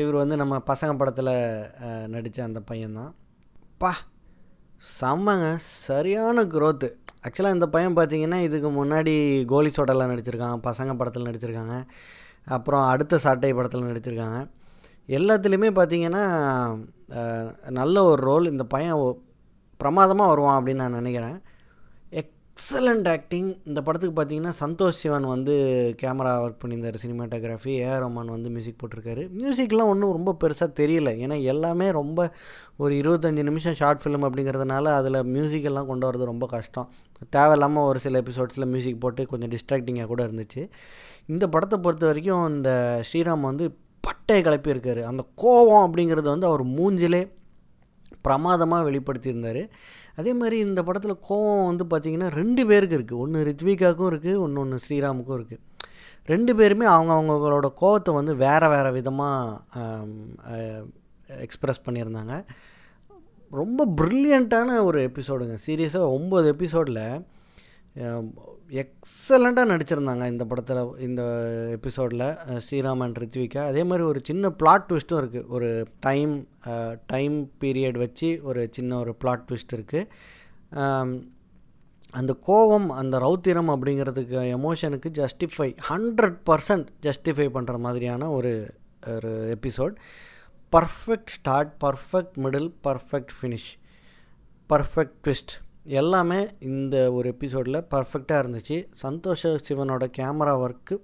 இவர் 0.00 0.16
வந்து 0.22 0.36
நம்ம 0.42 0.54
பசங்க 0.70 0.92
படத்தில் 1.00 1.34
நடித்த 2.14 2.42
அந்த 2.48 2.62
பையன்தான். 2.70 3.12
பா 3.82 3.92
செம்மங்க. 4.98 5.46
சரியான 5.86 6.44
க்ரோத்து 6.52 6.88
ஆக்சுவலாக 7.26 7.56
இந்த 7.56 7.66
பையன் 7.74 7.96
பார்த்தீங்கன்னா 7.96 8.38
இதுக்கு 8.46 8.68
முன்னாடி 8.78 9.14
கோலி 9.52 9.70
சோட்டெல்லாம் 9.76 10.12
நடிச்சிருக்காங்க 10.12 10.58
பசங்க 10.68 10.92
படத்தில் 11.00 11.26
நடிச்சிருக்காங்க. 11.28 11.74
அப்புறம் 12.56 12.84
அடுத்த 12.92 13.18
சாட்டை 13.24 13.50
படத்தில் 13.58 13.88
நடிச்சிருக்காங்க. 13.90 14.38
எல்லாத்துலேயுமே 15.18 15.70
பார்த்தீங்கன்னா 15.78 16.24
நல்ல 17.78 18.04
ஒரு 18.10 18.20
ரோல் 18.28 18.50
இந்த 18.52 18.64
பையன் 18.74 18.98
பிரமாதமாக 19.80 20.30
வருவான் 20.32 20.58
அப்படின்னு 20.58 20.82
நான் 20.84 20.98
நினைக்கிறேன். 21.00 21.38
எக்ஸலண்ட் 22.60 23.08
ஆக்டிங் 23.08 23.56
இந்த 23.64 23.82
படத்துக்கு 23.82 24.22
பார்த்தீங்கன்னா 24.22 24.52
சந்தோஷ் 24.60 24.98
சிவன் 25.02 25.26
வந்து 25.26 25.54
கேமரா 26.02 26.32
ஒர்க் 26.44 26.58
பண்ணியிருந்தார் 26.62 26.98
சினிமாட்டோகிராஃபி 27.02 27.72
ஏஆர் 27.82 28.02
ரஹ்மான் 28.04 28.34
வந்து 28.34 28.48
மியூசிக் 28.48 28.76
போட்டிருக்காரு. 28.80 29.22
மியூசிக்லாம் 29.38 29.90
ஒன்றும் 29.92 30.12
ரொம்ப 30.12 30.36
பெருசாக 30.40 30.68
தெரியல. 30.80 31.10
ஏன்னா 31.24 31.42
எல்லாமே 31.42 31.90
ரொம்ப 31.90 32.32
ஒரு 32.76 32.94
இருபத்தஞ்சி 32.94 33.42
நிமிஷம் 33.42 33.74
ஷார்ட் 33.74 34.00
ஃபிலிம் 34.04 34.26
அப்படிங்கிறதுனால 34.28 34.84
அதில் 34.84 35.14
மியூசிக்கெல்லாம் 35.14 35.86
கொண்டு 35.86 36.10
வரது 36.10 36.24
ரொம்ப 36.24 36.46
கஷ்டம். 36.46 36.92
தேவையில்லாமல் 37.30 37.84
ஒரு 37.84 37.98
சில 37.98 38.20
எபிசோட்ஸில் 38.20 38.66
மியூசிக் 38.66 39.00
போட்டு 39.00 39.26
கொஞ்சம் 39.26 39.50
டிஸ்ட்ராக்டிங்காக 39.50 40.06
கூட 40.06 40.26
இருந்துச்சு. 40.26 40.68
இந்த 41.26 41.48
படத்தை 41.48 41.78
பொறுத்த 41.78 42.06
வரைக்கும் 42.06 42.54
இந்த 42.54 43.02
ஸ்ரீராம் 43.12 43.40
வந்து 43.40 43.76
பட்டையை 44.08 44.40
கிளப்பியிருக்காரு. 44.46 45.02
அந்த 45.02 45.24
கோவம் 45.42 45.90
அப்படிங்கிறது 45.90 46.28
வந்து 46.34 46.46
அவர் 46.46 46.66
மூஞ்சிலே 46.66 47.38
பிரமாதமாக 48.26 48.86
வெளிப்படுத்தியிருந்தார். 48.88 49.62
அதே 50.20 50.32
மாதிரி 50.40 50.56
இந்த 50.66 50.80
படத்தில் 50.86 51.22
கோவம் 51.28 51.66
வந்து 51.70 51.84
பார்த்திங்கன்னா 51.92 52.30
ரெண்டு 52.40 52.62
பேருக்கு 52.70 52.96
இருக்குது 52.98 53.20
ஒன்று 53.24 53.46
ரித்விகாவுக்கும் 53.50 54.10
இருக்குது 54.12 54.40
ஒன்று 54.44 54.62
ஒன்று 54.62 54.82
ஸ்ரீராமுக்கும் 54.86 55.38
இருக்குது 55.38 55.64
ரெண்டு 56.32 56.52
பேருமே 56.58 56.86
அவங்க 56.94 57.12
அவங்களோட 57.16 57.68
கோவத்தை 57.82 58.10
வந்து 58.18 58.32
வேறு 58.44 58.66
வேறு 58.72 58.90
விதமாக 58.96 60.08
எக்ஸ்ப்ரெஸ் 61.46 61.84
பண்ணியிருந்தாங்க. 61.86 62.34
ரொம்ப 63.60 63.86
ப்ரில்லியண்ட்டான 63.98 64.76
ஒரு 64.88 64.98
எபிசோடுங்க 65.08 65.54
சீரியஸாக 65.66 66.14
ஒம்பது 66.16 66.46
எபிசோடில் 66.54 67.04
எக்ஸலண்ட்டாக 67.96 69.70
நடிச்சிருந்தாங்க 69.70 70.26
இந்த 70.26 70.44
படத்தில் 70.44 70.98
இந்த 70.98 71.22
எபிசோடில் 71.70 72.24
ஸ்ரீராம் 72.66 73.02
அண்ட் 73.02 73.18
ரித்விகா. 73.18 73.66
அதே 73.66 73.84
மாதிரி 73.84 74.02
ஒரு 74.02 74.20
சின்ன 74.24 74.50
பிளாட் 74.50 74.86
ட்விஸ்ட்டும் 74.88 75.20
இருக்குது 75.22 75.46
ஒரு 75.46 75.86
டைம் 76.00 76.46
டைம் 77.06 77.50
பீரியட் 77.60 77.98
வச்சு 77.98 78.40
ஒரு 78.42 78.68
சின்ன 78.70 78.98
ஒரு 78.98 79.14
பிளாட் 79.14 79.44
ட்விஸ்ட் 79.48 79.74
இருக்குது 79.76 80.06
அந்த 82.10 82.36
கோவம் 82.46 82.88
அந்த 82.88 83.18
ரௌத்திரம் 83.18 83.68
அப்படிங்கிறதுக்கு 83.68 84.38
எமோஷனுக்கு 84.56 85.10
ஜஸ்டிஃபை 85.10 85.76
ஹண்ட்ரட் 85.88 86.38
பர்சன்ட் 86.50 86.88
ஜஸ்டிஃபை 87.02 87.48
பண்ணுற 87.52 87.78
மாதிரியான 87.78 88.30
ஒரு 88.30 88.74
ஒரு 89.06 89.56
episode 89.56 89.96
perfect 90.72 91.26
start 91.26 91.72
perfect 91.84 92.36
middle 92.36 92.70
perfect 92.84 93.34
finish 93.40 93.70
perfect 94.70 95.16
twist 95.24 95.54
எல்லாமே 95.84 96.46
இந்த 96.58 97.12
ஒரு 97.12 97.28
எபிசோடில் 97.28 97.86
பர்ஃபெக்டாக 97.90 98.42
இருந்துச்சு. 98.42 98.86
சந்தோஷ 98.94 99.56
சிவனோட 99.68 100.10
கேமரா 100.18 100.54
ஒர்க்கு 100.64 100.98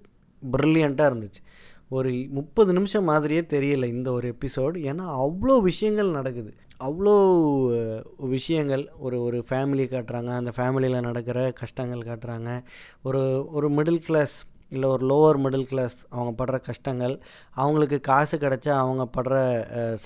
ப்ரில்லியண்ட்டாக 0.52 1.10
இருந்துச்சு. 1.12 1.42
ஒரு 1.88 2.26
முப்பது 2.28 2.72
நிமிஷம் 2.72 3.04
மாதிரியே 3.04 3.40
தெரியல 3.40 3.84
இந்த 3.84 4.12
ஒரு 4.12 4.36
எபிசோடு 4.38 4.84
ஏன்னா 4.90 5.26
அவ்வளோ 5.26 5.60
விஷயங்கள் 5.60 6.10
நடக்குது. 6.10 6.54
அவ்வளோ 6.80 8.02
விஷயங்கள். 8.16 8.92
ஒரு 8.98 9.22
ஒரு 9.22 9.44
ஃபேமிலி 9.50 9.84
காட்டுறாங்க. 9.86 10.26
அந்த 10.26 10.52
ஃபேமிலியில் 10.56 11.00
நடக்கிற 11.00 11.50
கஷ்டங்கள் 11.50 12.00
காட்டுறாங்க. 12.00 12.62
ஒரு 13.02 13.46
ஒரு 13.52 13.70
மிடில் 13.70 13.98
கிளாஸ் 13.98 14.42
இல்லை 14.68 14.88
ஒரு 14.88 15.04
லோவர் 15.06 15.40
மிடில் 15.44 15.66
கிளாஸ் 15.66 15.96
அவங்க 16.10 16.44
படுற 16.44 16.60
கஷ்டங்கள் 16.60 17.14
அவங்களுக்கு 17.54 18.00
காசு 18.00 18.36
கிடச்சா 18.36 18.72
அவங்க 18.74 19.04
படுற 19.16 19.34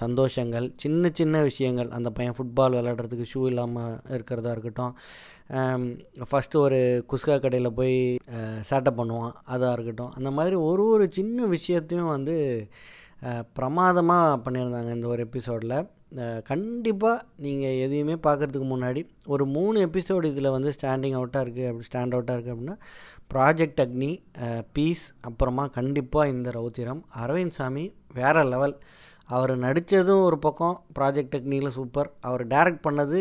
சந்தோஷங்கள் 0.01 0.73
சின்ன 0.77 1.11
சின்ன 1.13 1.43
விஷயங்கள் 1.43 1.91
அந்த 1.91 2.11
பையன் 2.11 2.35
ஃபுட்பால் 2.39 2.77
விளாடுறதுக்கு 2.77 3.27
ஷூ 3.35 3.47
இல்லாமல் 3.47 3.99
இருக்கிறதா 4.09 4.51
இருக்கட்டும் 4.51 4.95
ஃபஸ்ட்டு 6.31 6.59
ஒரு 6.59 6.81
குஸ்கா 7.13 7.41
கடையில் 7.41 7.73
போய் 7.73 7.97
சேட்டை 8.71 8.93
பண்ணுவான் 8.97 9.33
அதாக 9.49 9.73
இருக்கட்டும். 9.73 10.13
அந்த 10.15 10.31
மாதிரி 10.31 10.57
ஒரு 10.57 10.85
ஒரு 10.87 11.07
சின்ன 11.11 11.47
விஷயத்தையும் 11.47 12.09
வந்து 12.09 12.37
பிரமாதமாக 13.53 14.37
பண்ணியிருந்தாங்க 14.45 14.91
இந்த 14.95 15.07
ஒரு 15.07 15.27
எபிசோடில் 15.27 15.77
கண்டிப்பாக 16.43 17.25
நீங்கள் 17.37 17.77
எதையுமே 17.85 18.17
பார்க்குறதுக்கு 18.27 18.69
முன்னாடி 18.73 19.03
ஒரு 19.27 19.45
மூணு 19.47 19.77
எபிசோடு 19.87 20.31
இதில் 20.33 20.55
வந்து 20.57 20.71
ஸ்டாண்டிங் 20.77 21.17
அவுட்டாக 21.19 21.45
இருக்குது 21.45 21.69
அப்படி 21.71 21.87
ஸ்டாண்ட் 21.89 22.15
அவுட்டாக 22.17 22.37
இருக்குது 22.37 22.55
அப்படின்னா 22.55 22.77
ப்ராஜெக்ட் 23.35 23.83
அக்னி 23.85 24.11
பீஸ் 24.73 25.05
அப்புறமா 25.21 25.67
கண்டிப்பாக 25.79 26.33
இந்த 26.35 26.51
ரௌத்திரம் 26.59 27.03
அரவிந்த் 27.23 27.57
சாமி 27.59 27.85
வேறு 28.15 28.43
லெவல் 28.53 28.77
அவர் 29.29 29.53
நடித்ததும் 29.59 30.25
ஒரு 30.29 30.39
பக்கம் 30.39 30.77
ப்ராஜெக்ட் 30.99 31.37
அக்னியில் 31.39 31.77
சூப்பர் 31.79 32.11
அவர் 32.21 32.45
டைரக்ட் 32.47 32.87
பண்ணது 32.89 33.21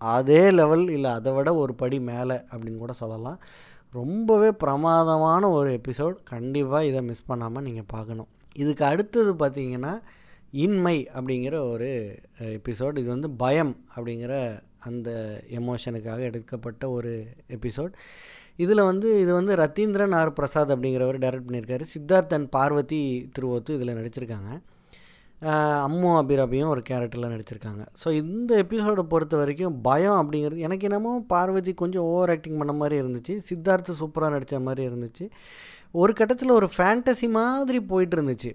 அதே 0.00 0.42
லெவல் 0.58 0.86
இல்லை 0.96 1.10
அதை 1.10 1.30
விட 1.36 1.50
ஒரு 1.54 1.72
படி 1.74 1.98
மேலே 2.10 2.36
அப்படின்னு 2.50 2.82
கூட 2.82 2.92
சொல்லலாம். 2.92 3.38
ரொம்பவே 3.94 4.50
பிரமாதமான 4.62 5.50
ஒரு 5.50 5.68
எபிசோட் 5.78 6.16
கண்டிப்பாக 6.32 6.88
இதை 6.90 7.00
மிஸ் 7.02 7.28
பண்ணாமல் 7.30 7.64
நீங்கள் 7.68 7.90
பார்க்கணும். 7.94 8.28
இதுக்கு 8.62 8.84
அடுத்தது 8.84 9.32
பார்த்தீங்கன்னா 9.42 9.94
இன்மை 10.50 11.08
அப்படிங்கிற 11.14 11.70
ஒரு 11.70 11.90
எபிசோட் 12.38 12.98
இது 12.98 13.08
வந்து 13.08 13.30
பயம் 13.30 13.76
அப்படிங்கிற 13.96 14.34
அந்த 14.88 15.10
எமோஷனுக்காக 15.60 16.18
எடுக்கப்பட்ட 16.18 16.90
ஒரு 16.90 17.12
எபிசோட் 17.56 17.94
இதில் 18.56 18.88
வந்து 18.90 19.20
இது 19.20 19.32
வந்து 19.32 19.54
ரத்தீந்திரன் 19.56 20.14
ஆர் 20.20 20.32
பிரசாத் 20.32 20.72
அப்படிங்கிறவர் 20.74 21.18
டைரக்ட் 21.24 21.46
பண்ணியிருக்காரு. 21.48 21.84
சித்தார்த்தன் 21.94 22.46
பார்வதி 22.56 23.30
திருவோத்து 23.38 23.70
இதில் 23.70 23.96
நடிச்சிருக்காங்க. 23.98 24.50
அம்மு 25.86 26.08
அபிராபியும் 26.20 26.68
ஒரு 26.68 26.82
கேரக்டரில் 26.88 27.32
நடிச்சிருக்காங்க. 27.34 27.82
ஸோ 28.04 28.08
இந்த 28.12 28.56
எபிசோடை 28.56 29.04
பொறுத்த 29.12 29.36
வரைக்கும் 29.36 29.80
பயம் 29.80 30.18
அப்படிங்கிறது 30.22 30.64
எனக்கு 30.68 30.86
என்னமோ 30.88 31.12
பார்வதி 31.34 31.74
கொஞ்சம் 31.74 32.02
ஓவர் 32.02 32.32
ஆக்டிங் 32.34 32.56
பண்ண 32.56 32.72
மாதிரி 32.72 32.96
இருந்துச்சு. 33.02 33.36
சித்தார்த்து 33.50 33.98
சூப்பராக 34.00 34.34
நடித்த 34.36 34.60
மாதிரி 34.60 34.88
இருந்துச்சு. 34.88 35.26
ஒரு 35.90 36.12
கட்டத்தில் 36.12 36.50
ஒரு 36.50 36.70
ஃபேண்டசி 36.76 37.28
மாதிரி 37.30 37.80
போயிட்டு 37.80 38.16
இருந்துச்சு. 38.16 38.50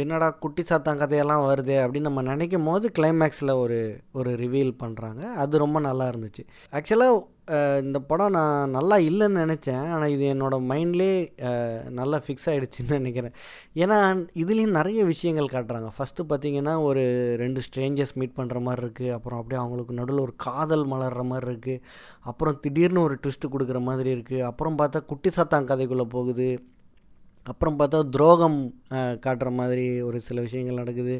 என்னடா 0.00 0.28
குட்டி 0.42 0.62
சாத்தான் 0.68 1.00
கதையெல்லாம் 1.00 1.44
வருது 1.48 1.74
அப்படின்னு 1.82 2.08
நம்ம 2.08 2.22
நினைக்கும் 2.30 2.68
போது 2.68 2.86
கிளைமேக்ஸில் 2.98 3.52
ஒரு 3.62 3.78
ஒரு 4.18 4.30
ரிவீல் 4.42 4.72
பண்ணுறாங்க 4.82 5.22
அது 5.42 5.62
ரொம்ப 5.62 5.78
நல்லா 5.86 6.06
இருந்துச்சு. 6.12 6.42
ஆக்சுவலாக 6.78 7.20
இந்த 7.84 7.98
படம் 8.10 8.34
நான் 8.36 8.74
நல்லா 8.76 8.96
இல்லைன்னு 9.08 9.42
நினச்சேன். 9.44 9.86
ஆனால் 9.94 10.12
இது 10.14 10.24
என்னோடய 10.34 10.66
மைண்ட்லேயே 10.70 11.16
நல்லா 11.98 12.18
ஃபிக்ஸ் 12.24 12.48
ஆகிடுச்சின்னு 12.52 12.98
நினைக்கிறேன். 13.00 13.34
ஏன்னா 13.82 13.98
இதுலேயும் 14.42 14.76
நிறைய 14.78 15.00
விஷயங்கள் 15.12 15.52
காட்டுறாங்க. 15.54 15.88
ஃபஸ்ட்டு 15.96 16.28
பார்த்திங்கன்னா 16.32 16.74
ஒரு 16.88 17.02
ரெண்டு 17.42 17.62
ஸ்ட்ரேஞ்சர்ஸ் 17.66 18.16
மீட் 18.22 18.38
பண்ணுற 18.38 18.60
மாதிரி 18.68 18.84
இருக்குது 18.86 19.14
அப்புறம் 19.18 19.40
அப்படியே 19.40 19.60
அவங்களுக்கு 19.62 19.98
நடுவில் 20.00 20.26
ஒரு 20.26 20.36
காதல் 20.46 20.86
மலர்ற 20.92 21.24
மாதிரி 21.32 21.50
இருக்குது 21.52 21.82
அப்புறம் 22.32 22.60
திடீர்னு 22.66 23.06
ஒரு 23.06 23.16
ட்விஸ்ட்டு 23.24 23.52
கொடுக்குற 23.56 23.80
மாதிரி 23.90 24.12
இருக்குது 24.16 24.46
அப்புறம் 24.50 24.78
பார்த்தா 24.82 25.02
குட்டி 25.12 25.32
சாத்தான் 25.38 25.70
கதைக்குள்ளே 25.72 26.08
போகுது. 26.16 26.50
அப்புறம் 27.50 27.78
பார்த்தா 27.78 27.98
துரோகம் 28.14 28.58
காட்டுற 29.24 29.48
மாதிரி 29.60 29.86
ஒரு 30.08 30.18
சில 30.26 30.40
விஷயங்கள் 30.46 30.80
நடக்குது. 30.82 31.16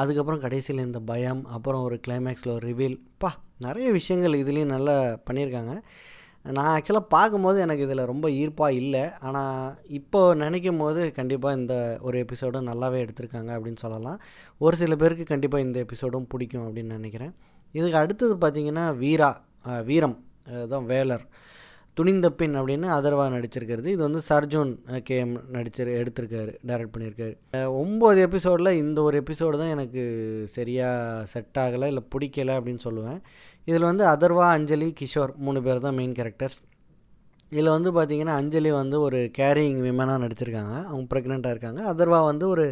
அதுக்கப்புறம் 0.00 0.42
கடைசியில் 0.44 0.86
இந்த 0.88 1.00
பயம் 1.10 1.42
அப்புறம் 1.56 1.84
ஒரு 1.88 1.98
கிளைமேக்ஸில் 2.06 2.54
ஒரு 2.56 2.64
ரிவீல் 2.70 2.96
பா 3.24 3.30
நிறைய 3.66 3.88
விஷயங்கள் 3.98 4.40
இதுலேயும் 4.42 4.74
நல்லா 4.76 4.96
பண்ணியிருக்காங்க. 5.28 5.74
நான் 6.56 6.70
ஆக்சுவலாக 6.74 7.12
பார்க்கும்போது 7.14 7.58
எனக்கு 7.64 7.84
இதில் 7.86 8.08
ரொம்ப 8.10 8.26
ஈர்ப்பாக 8.40 8.78
இல்லை. 8.80 9.02
ஆனால் 9.26 9.76
இப்போ 9.98 10.20
நினைக்கும் 10.42 10.80
போது 10.82 11.00
கண்டிப்பாக 11.18 11.58
இந்த 11.60 11.74
ஒரு 12.06 12.16
எபிசோடும் 12.24 12.68
நல்லாவே 12.70 12.98
எடுத்திருக்காங்க 13.04 13.50
அப்படின்னு 13.56 13.82
சொல்லலாம். 13.84 14.18
ஒரு 14.64 14.76
சில 14.82 14.96
பேருக்கு 15.02 15.26
கண்டிப்பாக 15.32 15.66
இந்த 15.66 15.78
எபிசோடும் 15.86 16.28
பிடிக்கும் 16.32 16.66
அப்படின்னு 16.66 16.98
நினைக்கிறேன். 16.98 17.32
இதுக்கு 17.78 18.00
அடுத்தது 18.02 18.36
பார்த்திங்கன்னா 18.44 18.86
வீரா 19.02 19.30
வீரம் 19.90 20.18
அதுதான் 20.56 20.88
வேலர். 20.92 21.24
துணிந்த 21.98 22.26
பின் 22.40 22.54
அப்படின்னு 22.58 22.88
அதர்வா 22.96 23.24
நடிச்சிருக்கிறது. 23.34 23.88
இது 23.94 24.02
வந்து 24.06 24.20
சர்ஜூன் 24.28 24.70
கேஎம் 25.08 25.34
நடிச்சிரு 25.56 25.92
எடுத்திருக்காரு 26.00 26.52
டைரக்ட் 26.68 26.94
பண்ணியிருக்காரு. 26.94 27.34
ஒம்பது 27.82 28.20
எபிசோடில் 28.26 28.78
இந்த 28.82 28.98
ஒரு 29.08 29.16
எபிசோடு 29.22 29.60
தான் 29.62 29.72
எனக்கு 29.76 30.02
சரியாக 30.56 31.26
செட் 31.32 31.60
ஆகலை 31.64 31.88
இல்லை 31.92 32.04
பிடிக்கலை 32.14 32.54
அப்படின்னு 32.58 32.84
சொல்லுவேன். 32.88 33.18
இதில் 33.70 33.88
வந்து 33.90 34.04
அதர்வா 34.12 34.46
அஞ்சலி 34.58 34.88
கிஷோர் 35.00 35.34
மூணு 35.46 35.62
பேர் 35.66 35.84
தான் 35.86 35.98
மெயின் 35.98 36.16
கேரக்டர்ஸ் 36.20 36.58
இதில் 37.54 37.74
வந்து 37.74 37.90
பார்த்திங்கன்னா 37.96 38.34
அஞ்சலி 38.40 38.70
வந்து 38.80 38.96
ஒரு 39.06 39.18
கேரிங் 39.38 39.80
விமனாக 39.86 40.22
நடிச்சிருக்காங்க. 40.24 40.74
அவங்க 40.90 41.06
ப்ரெக்னெண்ட்டாக 41.12 41.54
இருக்காங்க. 41.54 41.80
அதர்வா 41.92 42.20
வந்து 42.30 42.44
ஒரு 42.54 42.64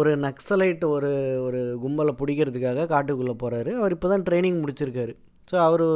ஒரு 0.00 0.10
நக்சலைட் 0.26 0.84
ஒரு 0.94 1.10
ஒரு 1.46 1.60
கும்பலை 1.82 2.14
பிடிக்கிறதுக்காக 2.20 2.88
காட்டுக்குள்ளே 2.94 3.34
போகிறாரு 3.44 3.72
அவர் 3.80 3.96
இப்போ 3.96 4.10
தான் 4.14 4.26
ட்ரைனிங் 4.28 4.60
முடிச்சிருக்காரு. 4.64 5.14
ஸோ 5.50 5.56
அவர் 5.68 5.86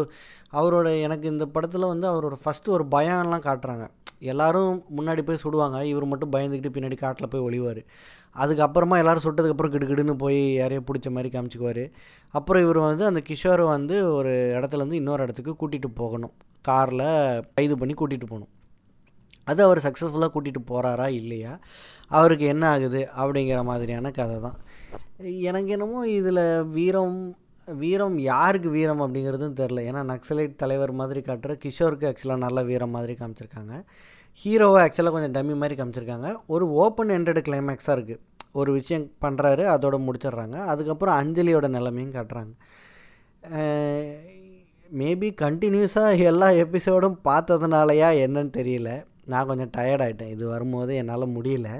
அவரோட 0.53 1.01
எனக்கு 1.01 1.29
இந்த 1.29 1.47
படத்தில் 1.47 1.91
வந்து 1.93 2.07
அவரோட 2.11 2.37
ஃபஸ்ட்டு 2.45 2.69
ஒரு 2.69 2.85
பயம்லாம் 2.91 3.47
காட்டுறாங்க. 3.49 3.87
எல்லோரும் 4.19 4.85
முன்னாடி 4.97 5.23
போய் 5.23 5.43
சுடுவாங்க. 5.43 5.83
இவர் 5.83 6.05
மட்டும் 6.05 6.33
பயந்துக்கிட்டு 6.33 6.75
பின்னாடி 6.77 6.97
காட்டில் 6.97 7.29
போய் 7.29 7.47
ஒளிவார். 7.49 7.83
அதுக்கப்புறமா 8.37 8.97
எல்லோரும் 8.97 9.25
சுட்டதுக்கப்புறம் 9.25 9.75
கிடுகிடுன்னு 9.75 10.13
போய் 10.13 10.55
யாரையோ 10.55 10.83
பிடிச்ச 10.87 11.11
மாதிரி 11.11 11.39
காமிச்சிக்குவார். 11.39 11.91
அப்புறம் 12.29 12.63
இவர் 12.63 12.79
வந்து 12.79 13.05
அந்த 13.05 13.23
கிஷோரை 13.29 13.65
வந்து 13.65 14.15
ஒரு 14.15 14.29
இடத்துலேருந்து 14.29 14.93
இன்னொரு 14.93 15.23
இடத்துக்கு 15.23 15.55
கூட்டிகிட்டு 15.61 15.91
போகணும். 15.95 16.33
காரில் 16.61 17.45
கைது 17.55 17.79
பண்ணி 17.79 17.95
கூட்டிகிட்டு 17.95 18.29
போகணும். 18.29 18.49
அது 19.45 19.63
அவர் 19.63 19.79
சக்ஸஸ்ஃபுல்லாக 19.79 20.31
கூட்டிகிட்டு 20.35 20.63
போகிறாரா 20.67 21.09
இல்லையா? 21.09 21.59
அவருக்கு 22.09 22.45
என்ன 22.45 22.69
ஆகுது 22.69 23.09
அப்படிங்கிற 23.17 23.65
மாதிரியான 23.65 24.11
கதை 24.11 24.41
தான் 24.41 24.59
எனக்கு 25.49 25.69
என்னமோ 25.69 26.09
இதில் 26.09 26.65
வீரம் 26.65 27.37
வீரம் 27.83 28.19
யாருக்கு 28.19 28.69
வீரம் 28.71 29.03
அப்படிங்கிறதும் 29.05 29.57
தெரில 29.61 29.83
ஏன்னா 29.89 30.03
நக்சலைட் 30.13 30.55
தலைவர் 30.57 30.93
மாதிரி 31.01 31.21
காட்டுற 31.21 31.55
கிஷோருக்கு 31.65 32.09
ஆக்சுவலாக 32.11 32.45
நல்ல 32.45 32.63
வீரம் 32.63 32.91
மாதிரி 32.91 33.15
காமிச்சிருக்காங்க. 33.21 33.75
ஹீரோவை 34.43 34.81
ஆக்சுவலாக 34.85 35.15
கொஞ்சம் 35.17 35.37
டம்மி 35.37 35.57
மாதிரி 35.57 35.83
காமிச்சிருக்காங்க. 35.83 36.29
ஒரு 36.47 36.71
ஓப்பன் 36.71 37.09
எண்டட் 37.09 37.41
கிளைமேக்ஸாக 37.49 37.97
இருக்குது 37.99 38.21
ஒரு 38.53 38.71
விஷயம் 38.73 39.07
பண்ணுறாரு 39.23 39.65
அதோட 39.75 39.97
முடிச்சிடுறாங்க. 40.07 40.57
அதுக்கப்புறம் 40.73 41.19
அஞ்சலியோட 41.21 41.69
நிலைமையும் 41.69 42.17
காட்டுறாங்க. 42.19 42.53
மேபி 45.01 45.29
கண்டினியூஸாக 45.45 46.23
எல்லா 46.31 46.49
எபிசோடும் 46.49 47.19
பார்த்ததுனாலயா 47.25 48.09
என்னன்னு 48.25 48.53
தெரியல. 48.61 48.91
நான் 49.25 49.47
கொஞ்சம் 49.47 49.73
டயர்ட் 49.77 50.05
ஆகிட்டேன் 50.05 50.35
இது 50.37 50.47
வரும்போது 50.47 50.95
என்னால் 50.95 51.35
முடியல. 51.37 51.71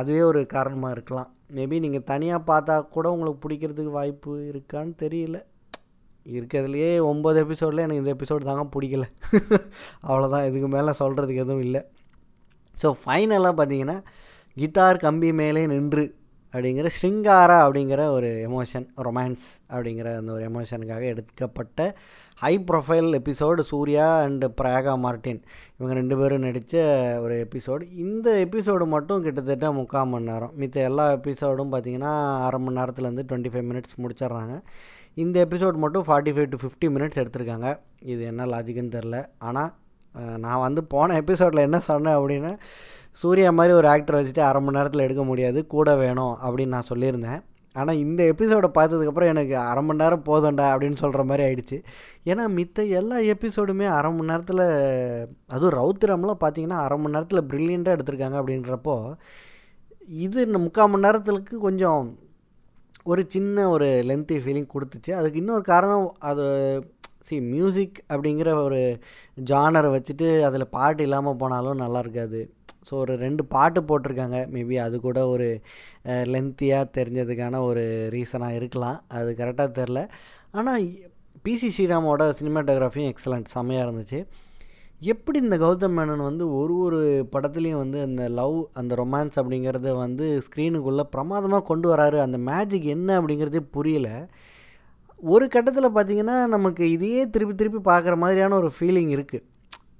அதுவே 0.00 0.20
ஒரு 0.22 0.46
காரணமாக 0.46 0.94
இருக்கலாம். 0.96 1.30
மேபி 1.50 1.78
நீங்கள் 1.78 2.04
தனியாக 2.04 2.40
பார்த்தா 2.46 2.88
கூட 2.88 3.10
உங்களுக்கு 3.10 3.42
பிடிக்கிறதுக்கு 3.44 3.90
வாய்ப்பு 3.90 4.30
இருக்கான்னு 4.52 4.92
தெரியல. 5.02 5.38
இருக்கிறதுலையே 6.26 6.90
ஒம்பது 7.02 7.36
எபிசோடில் 7.36 7.78
எனக்கு 7.78 8.02
இந்த 8.02 8.14
எபிசோடு 8.14 8.44
தாங்க 8.44 8.64
பிடிக்கல. 8.74 9.04
அவ்வளோதான் 10.08 10.46
இதுக்கு 10.46 10.68
மேலே 10.68 10.92
சொல்கிறதுக்கு 10.98 11.44
எதுவும் 11.44 11.60
இல்லை. 11.60 11.82
ஸோ 12.82 12.94
ஃபைனலாக 13.04 13.54
பார்த்தீங்கன்னா 13.56 13.96
கிட்டார் 14.56 14.98
கம்பி 14.98 15.32
மேலே 15.32 15.66
நின்று 15.66 16.04
அப்படிங்கிற 16.54 16.88
ஸ்ரிங்காரா 16.98 17.56
அப்படிங்கிற 17.64 18.02
ஒரு 18.08 18.28
எமோஷன் 18.48 18.86
ரொமான்ஸ் 19.06 19.46
அப்படிங்கிற 19.72 20.08
அந்த 20.16 20.30
ஒரு 20.32 20.44
எமோஷனுக்காக 20.50 21.04
எடுக்கப்பட்ட 21.12 21.80
high 22.42 22.52
profile 22.68 23.08
episode 23.18 23.60
Suriya 23.70 24.06
and 24.24 24.46
Prayaga 24.60 24.92
Martin 25.04 25.40
இவங்க 25.76 25.94
ரெண்டு 25.94 26.16
பேரும் 26.18 26.44
நடித்த 26.46 26.76
ஒரு 27.22 27.46
எபிசோடு 27.46 27.86
இந்த 28.04 28.28
எபிசோடு 28.44 28.86
மட்டும் 28.86 29.22
கிட்டத்தட்ட 29.22 29.72
முக்கால் 29.72 30.06
மணி 30.06 30.30
நேரம். 30.30 30.52
மித்த 30.60 30.76
எல்லா 30.90 31.06
எபிசோடும் 31.16 31.72
பார்த்திங்கன்னா 31.74 32.12
அரை 32.46 32.60
மணி 32.60 32.78
நேரத்துலேருந்து 32.80 33.26
டுவெண்ட்டி 33.30 33.52
ஃபைவ் 33.54 33.68
மினிட்ஸ் 33.70 33.98
முடிச்சிடுறாங்க. 34.02 34.54
இந்த 35.14 35.36
எபிசோட் 35.46 35.82
மட்டும் 35.84 36.06
forty 36.08 36.34
five 36.36 36.48
to 36.54 36.60
fifty 36.64 36.88
minutes 36.96 37.20
எடுத்திருக்காங்க. 37.22 37.68
இது 38.12 38.22
என்ன 38.32 38.46
லாஜிக்குன்னு 38.54 38.96
தெரில 38.96 39.18
ஆனால் 39.38 39.70
நான் 40.44 40.64
வந்து 40.66 40.80
போன 40.84 41.16
எபிசோடில் 41.22 41.66
என்ன 41.66 41.78
சொன்னேன் 41.90 42.16
அப்படின்னா 42.18 42.52
சூர்யா 43.20 43.50
மாதிரி 43.58 43.72
ஒரு 43.80 43.88
ஆக்டர் 43.92 44.18
வச்சுட்டு 44.18 44.42
அரை 44.48 44.60
மணி 44.62 44.76
நேரத்தில் 44.78 45.04
எடுக்க 45.06 45.22
முடியாது 45.30 45.60
கூட 45.74 45.88
வேணும் 46.02 46.34
அப்படின்னு 46.46 46.74
நான் 46.76 46.90
சொல்லியிருந்தேன். 46.90 47.40
ஆனால் 47.76 48.00
இந்த 48.04 48.20
எபிசோடை 48.32 48.68
பார்த்ததுக்கப்புறம் 48.76 49.30
எனக்கு 49.32 49.54
அரை 49.70 49.82
மணி 49.86 50.00
நேரம் 50.02 50.24
போதும்டா 50.28 50.66
அப்படின்னு 50.72 51.00
சொல்கிற 51.02 51.22
மாதிரி 51.30 51.42
ஆயிடுச்சு. 51.46 51.76
ஏன்னா 52.30 52.44
மித்த 52.58 52.86
எல்லா 53.00 53.16
எபிசோடுமே 53.32 53.86
அரை 53.96 54.10
மணி 54.12 54.30
நேரத்தில் 54.30 54.64
அதுவும் 55.54 55.76
ரவுத்திரம்லாம் 55.78 56.42
பார்த்தீங்கன்னா 56.44 56.78
அரை 56.84 56.96
மணி 56.98 57.14
நேரத்தில் 57.16 57.46
ப்ரில்லியண்ட்டாக 57.50 57.96
எடுத்திருக்காங்க 57.96 58.38
அப்படின்றப்போ 58.40 58.96
இது 60.24 60.38
இந்த 60.48 60.58
முக்கால் 60.66 60.90
மணி 60.92 61.06
நேரத்துக்கு 61.06 61.56
கொஞ்சம் 61.66 62.04
ஒரு 63.12 63.22
சின்ன 63.34 63.66
ஒரு 63.74 63.88
லென்த்தி 64.10 64.36
ஃபீலிங் 64.44 64.70
கொடுத்துச்சு. 64.74 65.10
அதுக்கு 65.18 65.40
இன்னொரு 65.42 65.64
காரணம் 65.72 66.06
அது 66.30 66.46
சி 67.28 67.36
மியூசிக் 67.54 67.98
அப்படிங்கிற 68.12 68.50
ஒரு 68.66 68.80
ஜானரை 69.50 69.88
வச்சுட்டு 69.94 70.28
அதில் 70.48 70.72
பாட்டு 70.76 71.02
இல்லாமல் 71.06 71.40
போனாலும் 71.42 71.82
நல்லா 71.84 72.00
இருக்காது. 72.04 72.40
ஸோ 72.88 72.94
ஒரு 73.02 73.14
ரெண்டு 73.24 73.42
பாட்டு 73.54 73.80
போட்டிருக்காங்க. 73.90 74.40
மேபி 74.54 74.76
அது 74.86 74.96
கூட 75.06 75.20
ஒரு 75.34 75.48
லென்த்தியாக 76.34 76.92
தெரிஞ்சதுக்கான 76.98 77.60
ஒரு 77.68 77.84
ரீசனாக 78.16 78.58
இருக்கலாம். 78.60 78.98
அது 79.18 79.30
கரெக்டாக 79.40 79.70
தெரில 79.80 80.02
ஆனால் 80.58 80.84
பிசி 81.46 81.70
ஸ்ரீராமோட 81.76 82.22
சினிமாட்டோகிராஃபியும் 82.42 83.10
எக்ஸலண்ட் 83.12 83.54
செம்மையாக 83.56 83.86
இருந்துச்சு. 83.86 84.20
எப்படி 85.12 85.38
இந்த 85.44 85.56
கௌதம் 85.62 85.92
மேனன் 85.96 86.28
வந்து 86.28 86.44
ஒரு 86.60 86.74
ஒரு 86.84 87.00
படத்துலேயும் 87.32 87.82
வந்து 87.82 87.98
அந்த 88.06 88.22
லவ் 88.38 88.56
அந்த 88.80 88.92
ரொமான்ஸ் 89.00 89.36
அப்படிங்கிறத 89.40 89.90
வந்து 90.04 90.26
ஸ்க்ரீனுக்குள்ளே 90.46 91.04
பிரமாதமாக 91.14 91.66
கொண்டு 91.70 91.86
வராரு? 91.92 92.18
அந்த 92.24 92.38
மேஜிக் 92.48 92.88
என்ன 92.94 93.18
அப்படிங்கிறதே 93.20 93.62
புரியல. 93.76 94.08
ஒரு 95.32 95.44
கட்டத்தில் 95.54 95.94
பார்த்திங்கன்னா 95.98 96.38
நமக்கு 96.56 96.84
இதையே 96.96 97.22
திருப்பி 97.34 97.54
திருப்பி 97.60 97.82
பார்க்குற 97.90 98.16
மாதிரியான 98.24 98.56
ஒரு 98.62 98.70
ஃபீலிங் 98.76 99.12
இருக்குது 99.16 99.46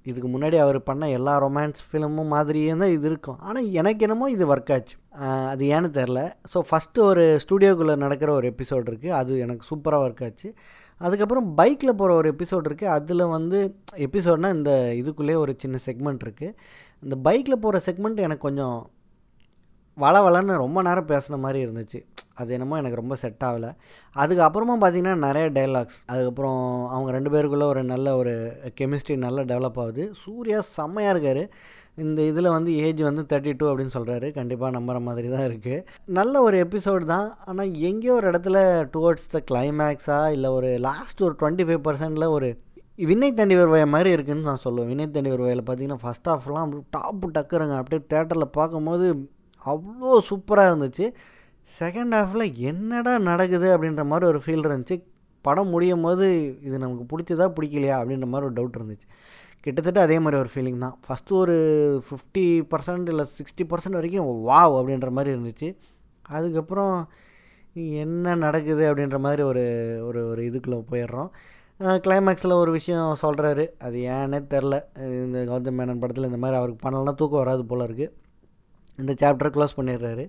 இதுக்கு 0.09 0.29
முன்னாடி 0.33 0.57
அவர் 0.65 0.79
பண்ண 0.89 1.09
எல்லா 1.17 1.33
ரொமான்ஸ் 1.45 1.79
ஃபிலிமும் 1.87 2.33
மாதிரியே 2.35 2.73
தான் 2.81 2.93
இது 2.97 3.07
இருக்கும். 3.11 3.39
ஆனால் 3.47 3.69
எனக்கு 3.79 4.05
என்னமோ 4.07 4.29
இது 4.35 4.45
ஒர்க் 4.53 4.71
ஆச்சு. 4.75 4.95
அது 5.51 5.63
ஏன்னு 5.75 5.89
தெரில 5.99 6.21
ஸோ 6.53 6.61
ஃபஸ்ட்டு 6.69 7.05
ஒரு 7.11 7.23
ஸ்டூடியோக்குள்ளே 7.45 7.95
நடக்கிற 8.05 8.31
ஒரு 8.39 8.47
எபிசோட் 8.53 8.89
இருக்குது 8.91 9.17
அது 9.21 9.39
எனக்கு 9.45 9.65
சூப்பராக 9.71 10.05
ஒர்க் 10.07 10.23
ஆச்சு. 10.27 10.49
அதுக்கப்புறம் 11.01 11.47
பைக்கில் 11.59 11.97
போகிற 11.99 12.13
ஒரு 12.19 12.27
எபிசோட் 12.35 12.65
இருக்குது 12.69 12.93
அதில் 12.97 13.25
வந்து 13.35 13.59
எபிசோட்னால் 14.07 14.55
இந்த 14.57 14.71
இதுக்குள்ளேயே 15.01 15.37
ஒரு 15.43 15.53
சின்ன 15.63 15.77
செக்மெண்ட் 15.85 16.23
இருக்குது 16.27 16.55
இந்த 17.03 17.15
பைக்கில் 17.27 17.61
போகிற 17.65 17.81
செக்மெண்ட் 17.85 18.19
எனக்கு 18.27 18.47
கொஞ்சம் 18.47 18.77
வள 20.03 20.15
வளன்னு 20.25 20.53
ரொம்ப 20.63 20.81
நேரம் 20.87 21.09
பேசுன 21.11 21.37
மாதிரி 21.43 21.59
இருந்துச்சு. 21.65 21.99
அது 22.39 22.53
என்னமோ 22.55 22.77
எனக்கு 22.81 22.99
ரொம்ப 23.01 23.15
செட் 23.21 23.43
ஆகலை. 23.47 23.69
அதுக்கப்புறமா 24.15 24.75
பார்த்தீங்கன்னா 24.83 25.15
நிறைய 25.27 25.45
டைலாக்ஸ் 25.57 25.99
அதுக்கப்புறம் 26.11 26.61
அவங்க 26.93 27.09
ரெண்டு 27.17 27.31
பேருக்குள்ளே 27.33 27.67
ஒரு 27.73 27.81
நல்ல 27.93 28.15
ஒரு 28.21 28.33
கெமிஸ்ட்ரி 28.79 29.15
நல்லா 29.25 29.41
டெவலப் 29.51 29.79
ஆகுது. 29.83 30.05
சூர்யா 30.23 30.59
செம்மையாக 30.77 31.13
இருக்கார். 31.15 31.43
இந்த 32.03 32.19
இதில் 32.31 32.53
வந்து 32.55 32.71
ஏஜ் 32.85 33.01
வந்து 33.07 33.23
தேர்ட்டி 33.31 33.53
டூ 33.59 33.65
அப்படின்னு 33.71 33.95
சொல்கிறாரு 33.95 34.27
கண்டிப்பாக 34.37 34.75
நம்புற 34.77 34.97
மாதிரி 35.07 35.27
தான் 35.35 35.45
இருக்குது 35.49 35.83
நல்ல 36.19 36.41
ஒரு 36.41 36.57
எபிசோடு 36.65 37.05
தான். 37.15 37.27
ஆனால் 37.45 37.73
எங்கேயோ 37.89 38.13
ஒரு 38.19 38.27
இடத்துல 38.31 38.57
டுவர்ட்ஸ் 38.95 39.29
த 39.35 39.41
கிளைமேக்ஸாக 39.51 40.33
இல்லை 40.35 40.51
ஒரு 40.57 40.69
லாஸ்ட் 40.87 41.23
ஒரு 41.27 41.35
டுவெண்ட்டி 41.41 41.65
ஃபைவ் 41.69 41.83
பர்சன்டில் 41.87 42.33
ஒரு 42.37 42.49
வினை 43.09 43.31
தண்டி 43.33 43.55
வருவாய் 43.59 43.85
மாதிரி 43.95 44.09
இருக்குன்னு 44.15 44.47
நான் 44.47 44.63
சொல்லுவேன். 44.63 44.89
வினை 44.91 45.07
தண்டி 45.17 45.29
வருவாயில் 45.33 45.65
பார்த்தீங்கன்னா 45.67 46.01
ஃபஸ்ட் 46.05 46.29
ஆஃப்லாம் 46.35 46.71
டாப் 46.95 47.27
டாப்பு 47.37 47.77
அப்படியே 47.81 48.01
தேட்டரில் 48.13 48.55
பார்க்கும்போது 48.59 49.05
அவ்வளோ 49.65 50.17
சூப்பராக 50.29 50.71
இருந்துச்சு. 50.71 51.05
செகண்ட் 51.79 52.15
ஹாஃபில் 52.17 52.45
என்னடா 52.69 53.13
நடக்குது 53.29 53.67
அப்படின்ற 53.75 54.03
மாதிரி 54.11 54.25
ஒரு 54.31 54.39
ஃபீல் 54.45 54.67
இருந்துச்சு. 54.69 54.97
படம் 55.45 55.71
முடியும் 55.73 56.05
போது 56.05 56.25
இது 56.67 56.75
நமக்கு 56.83 57.05
பிடிச்சதா 57.11 57.45
பிடிக்கலையா 57.57 57.97
அப்படின்ற 57.99 58.27
மாதிரி 58.31 58.47
ஒரு 58.49 58.55
டவுட் 58.59 58.79
இருந்துச்சு. 58.79 59.07
கிட்டத்தட்ட 59.65 59.99
அதே 60.07 60.17
மாதிரி 60.23 60.39
ஒரு 60.41 60.49
ஃபீலிங் 60.53 60.81
தான். 60.85 60.95
ஃபஸ்ட்டு 61.05 61.37
ஒரு 61.43 61.55
ஃபிஃப்டி 62.07 62.45
பர்சன்ட் 62.73 63.09
இல்லை 63.13 63.25
சிக்ஸ்டி 63.37 63.63
பர்சன்ட் 63.71 63.97
வரைக்கும் 63.99 64.29
வாவ் 64.49 64.75
அப்படின்ற 64.79 65.09
மாதிரி 65.17 65.31
இருந்துச்சு. 65.35 65.69
அதுக்கப்புறம் 66.37 66.95
என்ன 68.03 68.35
நடக்குது 68.45 68.83
அப்படின்ற 68.89 69.17
மாதிரி 69.25 69.41
ஒரு 69.51 69.63
ஒரு 70.07 70.21
ஒரு 70.31 70.41
இதுக்குள்ளே 70.49 70.79
போயிடுறோம். 70.91 71.29
கிளைமேக்ஸில் 72.05 72.61
ஒரு 72.61 72.71
விஷயம் 72.77 73.19
சொல்கிறாரு 73.21 73.65
அது 73.87 73.97
ஏன்னே 74.15 74.39
தெரில 74.53 74.75
இந்த 75.25 75.39
கௌதம் 75.51 75.77
மேனன் 75.79 76.01
படத்தில் 76.01 76.29
இந்த 76.29 76.39
மாதிரி 76.43 76.57
அவருக்கு 76.61 76.83
பண்ணலன்னா 76.85 77.13
தூக்கம் 77.21 77.41
வராது 77.43 77.63
போல் 77.69 77.85
இருக்குது 77.87 78.13
இந்த 79.01 79.13
சாப்டரை 79.21 79.51
க்ளோஸ் 79.57 79.77
பண்ணிடுறாரு. 79.79 80.25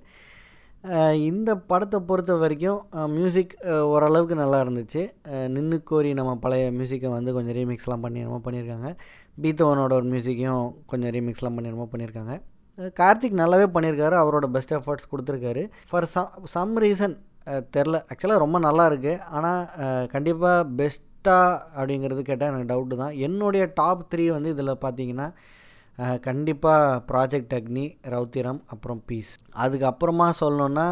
இந்த 1.31 1.51
படத்தை 1.71 1.99
பொறுத்த 2.11 2.35
வரைக்கும் 2.43 2.79
மியூசிக் 3.17 3.55
ஓரளவுக்கு 3.95 4.37
நல்லா 4.43 4.59
இருந்துச்சு. 4.65 5.03
நின்று 5.55 5.79
கோரி 5.91 6.11
நம்ம 6.19 6.33
பழைய 6.45 6.69
மியூசிக்கை 6.77 7.11
வந்து 7.17 7.35
கொஞ்சம் 7.37 7.57
ரீமிக்ஸ்லாம் 7.59 8.05
பண்ணி 8.05 8.23
என்னமோ 8.23 8.41
பண்ணியிருக்காங்க. 8.47 8.91
பீத்தவனோட 9.43 9.93
ஒரு 9.99 10.09
மியூசிக்கையும் 10.13 10.65
கொஞ்சம் 10.93 11.13
ரீமிக்ஸ்லாம் 11.17 11.57
பண்ணி 11.57 11.71
என்னமோ 11.73 11.89
பண்ணியிருக்காங்க. 11.95 12.35
கார்த்திக் 13.01 13.41
நல்லாவே 13.43 13.67
பண்ணியிருக்காரு. 13.75 14.17
அவரோட 14.23 14.47
பெஸ்ட் 14.57 14.75
எஃபர்ட்ஸ் 14.79 15.11
கொடுத்துருக்காரு. 15.13 15.65
ஃபார் 15.91 16.09
சம் 16.15 16.33
சம் 16.55 16.75
ரீசன் 16.85 17.17
தெரில. 17.75 17.97
ஆக்சுவலாக 18.11 18.45
ரொம்ப 18.45 18.57
நல்லா 18.69 18.85
இருக்குது 18.91 19.23
ஆனால் 19.37 20.09
கண்டிப்பாக 20.15 20.67
பெஸ்ட்டாக 20.79 21.61
அப்படிங்கிறது 21.79 22.23
கேட்டால் 22.29 22.51
எனக்கு 22.53 22.71
டவுட்டு 22.73 22.97
தான். 23.03 23.15
என்னுடைய 23.27 23.65
டாப் 23.81 24.05
த்ரீ 24.13 24.27
வந்து 24.37 24.53
இதில் 24.57 24.81
பார்த்தீங்கன்னா 24.85 25.29
கண்டிப்பாக 26.27 27.03
ப்ராஜெக்ட் 27.11 27.55
அக்னி 27.59 27.85
ரௌத்திரம் 28.15 28.61
அப்புறம் 28.75 29.03
பீஸ் 29.09 29.33
அதுக்கப்புறமா 29.65 30.29
சொல்லணுன்னா 30.43 30.87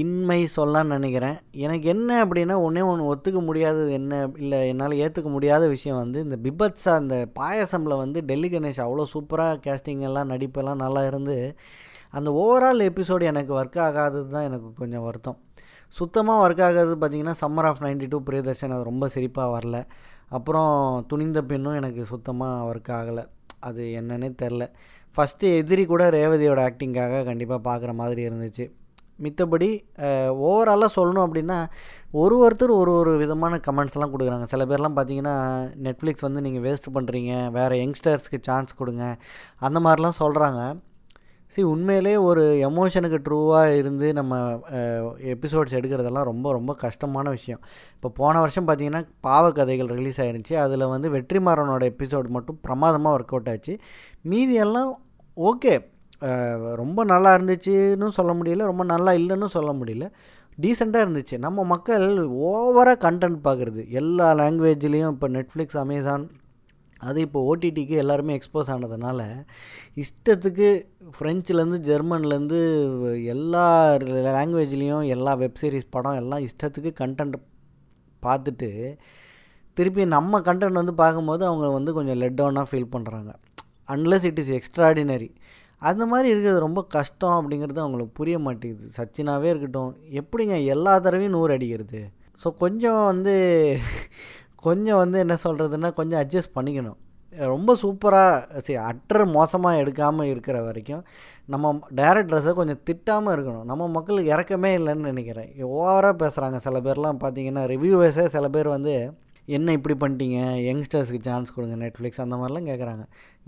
இன்மை 0.00 0.38
சொல்லலான்னு 0.56 0.94
நினைக்கிறேன். 0.96 1.38
எனக்கு 1.64 1.86
என்ன 1.94 2.10
அப்படின்னா 2.24 2.54
ஒன்றே 2.66 2.82
ஒன்று 2.90 3.08
ஒத்துக்க 3.12 3.40
முடியாதது 3.48 3.90
என்ன 3.98 4.20
இல்லை 4.44 4.60
என்னால் 4.68 5.00
ஏற்றுக்க 5.04 5.30
முடியாத 5.34 5.64
விஷயம் 5.74 6.00
வந்து 6.02 6.18
இந்த 6.26 6.36
பிபத்ஸா 6.44 6.92
அந்த 7.00 7.16
பாயசமில் 7.40 8.00
வந்து 8.02 8.20
டெல்லி 8.30 8.50
கணேஷ் 8.54 8.80
அவ்வளோ 8.86 9.04
சூப்பராக 9.14 9.60
கேஸ்டிங்கெல்லாம் 9.66 10.32
நடிப்பெல்லாம் 10.34 10.82
நல்லா 10.84 11.02
இருந்து 11.10 11.36
அந்த 12.18 12.30
ஓவரால் 12.44 12.86
எபிசோடு 12.90 13.24
எனக்கு 13.32 13.52
ஒர்க் 13.60 13.78
ஆகாதது 13.88 14.26
தான் 14.34 14.48
எனக்கு 14.48 14.68
கொஞ்சம் 14.80 15.04
வருத்தம். 15.08 15.38
சுத்தமாக 15.96 16.42
ஒர்க் 16.44 16.64
ஆகாது 16.68 16.92
பார்த்திங்கன்னா 16.96 17.36
summer 17.40 17.68
of 17.70 17.82
ninety 17.84 18.06
two 18.08 18.20
Priyadarshan 18.28 18.74
அது 18.76 18.90
ரொம்ப 18.90 19.06
சிரிப்பாக 19.14 19.54
வரல. 19.56 19.78
அப்புறம் 20.36 20.72
துணிந்த 21.10 21.42
பெண்ணும் 21.42 21.78
எனக்கு 21.80 22.04
சுத்தமாக 22.04 22.66
ஒர்க் 22.70 22.92
ஆகலை. 22.98 23.24
அது 23.68 23.82
என்னன்னே 24.00 24.30
தெரில. 24.42 24.64
ஃபஸ்ட்டு 25.16 25.50
எதிரி 25.58 25.82
கூட 25.92 26.04
ரேவதியோட 26.18 26.60
ஆக்டிங்காக 26.68 27.20
கண்டிப்பாக 27.28 27.60
பார்க்குற 27.68 27.90
மாதிரி 28.00 28.22
இருந்துச்சு. 28.28 28.64
மித்தபடி 29.24 29.68
ஓவராலாக 30.48 30.90
சொல்லணும் 30.96 31.24
அப்படின்னா 31.26 31.58
ஒரு 32.22 32.36
ஒருத்தர் 32.44 32.72
ஒரு 32.80 32.92
ஒரு 33.00 33.12
விதமான 33.20 33.60
கமெண்ட்ஸ்லாம் 33.66 34.12
கொடுக்குறாங்க. 34.14 34.46
சில 34.52 34.64
பேர்லாம் 34.70 34.96
பார்த்தீங்கன்னா 34.96 35.34
நெட்ஃப்ளிக்ஸ் 35.86 36.26
வந்து 36.26 36.42
நீங்கள் 36.46 36.64
வேஸ்ட் 36.66 36.88
பண்ணுறீங்க 36.96 37.34
வேறு 37.58 37.76
யங்ஸ்டர்ஸ்க்கு 37.82 38.40
சான்ஸ் 38.48 38.78
கொடுங்க 38.80 39.04
அந்த 39.68 39.80
மாதிரிலாம் 39.86 40.20
சொல்கிறாங்க 40.22 40.62
சரி 41.54 41.66
உண்மையிலே 41.72 42.12
ஒரு 42.28 42.44
எமோஷனுக்கு 42.68 43.18
ட்ரூவாக 43.26 43.74
இருந்து 43.80 44.06
நம்ம 44.18 44.34
எபிசோட்ஸ் 45.34 45.76
எடுக்கிறதெல்லாம் 45.78 46.28
ரொம்ப 46.30 46.46
ரொம்ப 46.52 46.72
கஷ்டமான 46.84 47.26
விஷயம். 47.36 47.60
இப்போ 47.96 48.08
போன 48.20 48.40
வருஷம் 48.44 48.66
பார்த்திங்கன்னா 48.68 49.02
பாவக்கதைகள் 49.26 49.90
ரிலீஸ் 49.98 50.20
ஆயிருந்துச்சு. 50.22 50.54
அதில் 50.64 50.84
வந்து 50.94 51.08
வெற்றிமாறனோட 51.16 51.82
எபிசோட் 51.92 52.28
மட்டும் 52.36 52.58
பிரமாதமாக 52.66 53.16
ஒர்க் 53.18 53.34
அவுட் 53.34 53.50
ஆச்சு. 53.52 53.74
மீதியெல்லாம் 54.32 54.92
ஓகே 55.50 55.74
ரொம்ப 56.82 57.00
நல்லா 57.12 57.30
இருந்துச்சுன்னு 57.36 58.08
சொல்ல 58.18 58.32
முடியல 58.38 58.70
ரொம்ப 58.72 58.84
நல்லா 58.94 59.12
இல்லைன்னு 59.20 59.54
சொல்ல 59.56 59.72
முடியல. 59.80 60.06
டீசெண்டாக 60.62 61.04
இருந்துச்சு. 61.06 61.36
நம்ம 61.44 61.64
மக்கள் 61.72 62.06
ஓவராக 62.50 62.98
கண்டென்ட் 63.06 63.38
பார்க்குறது. 63.46 63.82
எல்லா 64.00 64.28
லாங்குவேஜ்லேயும் 64.40 65.14
இப்போ 65.14 65.28
நெட்ஃப்ளிக்ஸ் 65.36 65.80
அமேசான் 65.84 66.24
அது 67.04 67.18
இப்போ 67.20 67.40
ஓடிடிக்கு 67.50 67.94
எல்லாருமே 68.02 68.36
எக்ஸ்போஸ் 68.38 68.70
ஆனதுனால 68.74 69.20
இஷ்டத்துக்கு 70.02 70.68
ஃப்ரெஞ்சுலேருந்து 71.16 71.80
ஜெர்மன்லேருந்து 71.90 72.60
எல்லா 73.34 73.66
லாங்குவேஜ்லேயும் 74.38 75.04
எல்லா 75.16 75.34
வெப்சீரிஸ் 75.44 75.92
படம் 75.96 76.20
எல்லாம் 76.22 76.44
இஷ்டத்துக்கு 76.48 76.92
கண்டென்ட் 77.02 77.36
பார்த்துட்டு 78.22 78.70
திருப்பி 79.76 80.02
நம்ம 80.16 80.40
கண்டென்ட் 80.40 80.80
வந்து 80.82 80.94
பார்க்கும்போது 80.94 81.42
அவங்க 81.50 81.66
வந்து 81.70 81.92
கொஞ்சம் 81.92 82.18
லெட் 82.22 82.38
டவுனாக 82.40 82.70
ஃபீல் 82.70 82.92
பண்ணுறாங்க 82.94 83.32
அன்லஸ் 83.88 84.26
இட் 84.30 84.40
இஸ் 84.42 84.54
எக்ஸ்ட்ராடினரி 84.58 85.30
அந்த 85.82 86.02
மாதிரி 86.10 86.28
இருக்கிறது 86.32 86.66
ரொம்ப 86.66 86.80
கஷ்டம் 86.94 87.36
அப்படிங்கிறது 87.38 87.80
அவங்களுக்கு 87.82 88.12
புரிய 88.12 88.36
மாட்டேங்குது. 88.38 88.86
சச்சினாவே 88.98 89.48
இருக்கட்டும். 89.52 89.90
எப்படிங்க 90.20 90.54
எல்லா 90.64 90.92
தடவையும் 90.98 91.34
நூறு 91.36 91.52
அடிக்கிறது? 91.56 92.00
ஸோ 92.42 92.50
கொஞ்சம் 92.62 93.02
வந்து 93.04 93.34
கொஞ்சம் 94.68 95.00
வந்து 95.02 95.18
என்ன 95.24 95.34
சொல்கிறதுன்னா 95.46 95.90
கொஞ்சம் 96.00 96.20
அட்ஜஸ்ட் 96.22 96.56
பண்ணிக்கணும். 96.58 96.98
ரொம்ப 97.52 97.70
சூப்பராக 97.82 98.60
சரி 98.66 98.78
அட்டர் 98.88 99.24
மோசமாக 99.36 99.80
எடுக்காமல் 99.82 100.30
இருக்கிற 100.32 100.56
வரைக்கும் 100.66 101.02
நம்ம 101.52 101.72
டேரக்டர்ஸை 102.00 102.52
கொஞ்சம் 102.58 102.80
திட்டாமல் 102.88 103.34
இருக்கணும். 103.36 103.66
நம்ம 103.70 103.88
மக்களுக்கு 103.96 104.32
இறக்கமே 104.34 104.70
இல்லைன்னு 104.78 105.10
நினைக்கிறேன். 105.12 105.50
ஓவராக 105.78 106.14
பேசுகிறாங்க 106.22 106.58
சில 106.66 106.78
பேர்லாம் 106.86 107.20
பார்த்தீங்கன்னா 107.24 107.64
ரிவ்யூவர்ஸே 107.74 108.26
சில 108.36 108.48
பேர் 108.56 108.70
வந்து 108.76 108.94
என்ன 109.56 109.72
இப்படி 109.78 109.94
பண்ணிட்டீங்க? 110.02 110.38
யங்ஸ்டர்ஸ்க்கு 110.68 111.20
சான்ஸ் 111.28 111.54
கொடுங்க 111.56 111.76
நெட்ஃப்ளிக்ஸ் 111.84 112.22
அந்த 112.24 112.36
மாதிரிலாம் 112.40 112.68
கேட்குறாங்க 112.70 113.02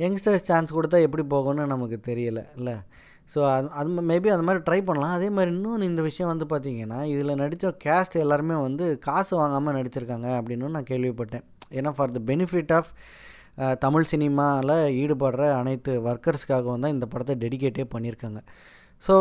யங்ஸ்டர்ஸ் 0.04 0.48
சான்ஸ் 0.50 0.76
கொடுத்தா 0.78 0.98
எப்படி 1.06 1.24
போகணும்னு 1.34 1.72
நமக்கு 1.74 1.98
தெரியல 2.10 2.42
இல்லை? 2.58 2.74
ஸோ 3.34 3.40
அது 3.54 3.68
அது 3.80 4.02
மேபி 4.10 4.28
அந்த 4.34 4.44
மாதிரி 4.48 4.62
ட்ரை 4.68 4.80
பண்ணலாம். 4.88 5.14
அதே 5.18 5.28
மாதிரி 5.36 5.50
இன்னொன்று 5.54 5.88
இந்த 5.90 6.02
விஷயம் 6.08 6.30
வந்து 6.32 6.46
பார்த்தீங்கன்னா 6.52 6.98
இதில் 7.12 7.40
நடித்த 7.42 7.72
கேஸ்ட் 7.84 8.16
எல்லாருமே 8.24 8.56
வந்து 8.66 8.84
காசு 9.06 9.32
வாங்காமல் 9.40 9.76
நடிச்சிருக்காங்க 9.78 10.28
அப்படின்னு 10.40 10.74
நான் 10.76 10.90
கேள்விப்பட்டேன். 10.92 11.46
ஏன்னா 11.78 11.92
for 11.96 12.14
the 12.18 12.22
benefit 12.32 12.74
of 12.78 12.90
Tamil 13.84 14.08
சினிமாவில் 14.12 14.74
ஈடுபடுற 15.02 15.44
அனைத்து 15.60 15.92
ஒர்க்கர்ஸ்க்காகவும் 16.10 16.82
தான் 16.84 16.94
இந்த 16.96 17.06
படத்தை 17.12 17.34
டெடிகேட்டே 17.44 17.84
பண்ணியிருக்காங்க. 17.94 18.40
ஸோ 19.06 19.14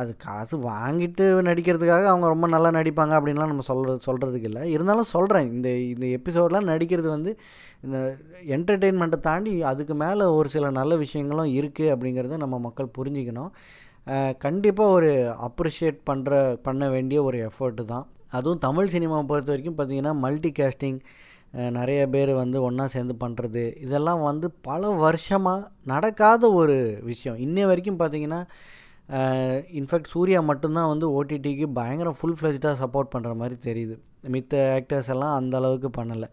அது 0.00 0.12
காசு 0.24 0.56
வாங்கிட்டு 0.70 1.24
நடிக்கிறதுக்காக 1.48 2.06
அவங்க 2.12 2.26
ரொம்ப 2.32 2.46
நல்லா 2.54 2.70
நடிப்பாங்க 2.76 3.12
அப்படின்லாம் 3.18 3.52
நம்ம 3.52 3.64
சொல்கிற 3.68 3.94
சொல்கிறதுக்கு 4.06 4.48
இல்லை 4.50 4.62
இருந்தாலும் 4.74 5.10
சொல்கிறேன் 5.14 5.48
இந்த 5.56 5.68
இந்த 5.92 6.06
எபிசோடெலாம் 6.16 6.70
நடிக்கிறது 6.72 7.08
வந்து 7.16 7.32
இந்த 7.86 7.98
என்டர்டெயின்மெண்ட்டை 8.56 9.20
தாண்டி 9.28 9.52
அதுக்கு 9.72 9.96
மேலே 10.04 10.26
ஒரு 10.38 10.50
சில 10.54 10.70
நல்ல 10.80 10.96
விஷயங்களும் 11.04 11.52
இருக்குது 11.60 11.92
அப்படிங்கிறத 11.94 12.38
நம்ம 12.44 12.58
மக்கள் 12.66 12.94
புரிஞ்சிக்கணும். 12.98 13.52
கண்டிப்பாக 14.44 14.94
ஒரு 14.96 15.10
அப்ரிஷியேட் 15.48 16.00
பண்ணுற 16.08 16.32
பண்ண 16.66 16.84
வேண்டிய 16.94 17.18
ஒரு 17.28 17.38
எஃபர்ட்டு 17.48 17.84
தான். 17.92 18.06
அதுவும் 18.38 18.64
தமிழ் 18.66 18.92
சினிமாவை 18.94 19.24
பொறுத்த 19.30 19.52
வரைக்கும் 19.52 19.78
பார்த்திங்கன்னா 19.78 20.14
மல்டி 20.24 20.50
கேஸ்டிங் 20.58 20.98
நிறைய 21.78 22.00
பேர் 22.14 22.30
வந்து 22.42 22.58
ஒன்றா 22.68 22.84
சேர்ந்து 22.94 23.14
பண்ணுறது 23.24 23.64
இதெல்லாம் 23.86 24.22
வந்து 24.30 24.46
பல 24.68 24.88
வருஷமாக 25.04 25.68
நடக்காத 25.92 26.50
ஒரு 26.60 26.76
விஷயம். 27.10 27.38
இன்னை 27.46 27.64
வரைக்கும் 27.70 28.00
பார்த்திங்கன்னா 28.00 28.40
இன்ஃபேக்ட் 29.78 30.12
சூர்யா 30.14 30.40
மட்டும்தான் 30.50 30.90
வந்து 30.92 31.06
ஓடிடிக்கு 31.16 31.66
பயங்கர 31.78 32.10
ஃபுல் 32.18 32.36
ஃப்ளெஜ்டாக 32.38 32.76
சப்போர்ட் 32.82 33.12
பண்ணுற 33.14 33.32
மாதிரி 33.40 33.56
தெரியுது. 33.68 33.96
மித்த 34.34 34.54
ஆக்டர்ஸ் 34.76 35.10
எல்லாம் 35.14 35.34
அந்த 35.38 35.54
அளவுக்கு 35.60 35.88
பண்ணலை. 35.98 36.28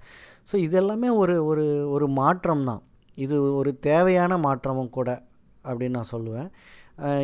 ஸோ 0.50 0.56
இதெல்லாமே 0.68 1.10
ஒரு 1.22 1.36
ஒரு 1.50 1.66
ஒரு 1.96 2.06
மாற்றம் 2.20 2.64
தான். 2.70 2.82
இது 3.18 3.36
ஒரு 3.62 3.72
தேவையான 3.90 4.38
மாற்றமும் 4.46 4.96
கூட 4.98 5.10
அப்படின்னு 5.66 5.98
நான் 6.00 6.14
சொல்லுவேன். 6.14 6.48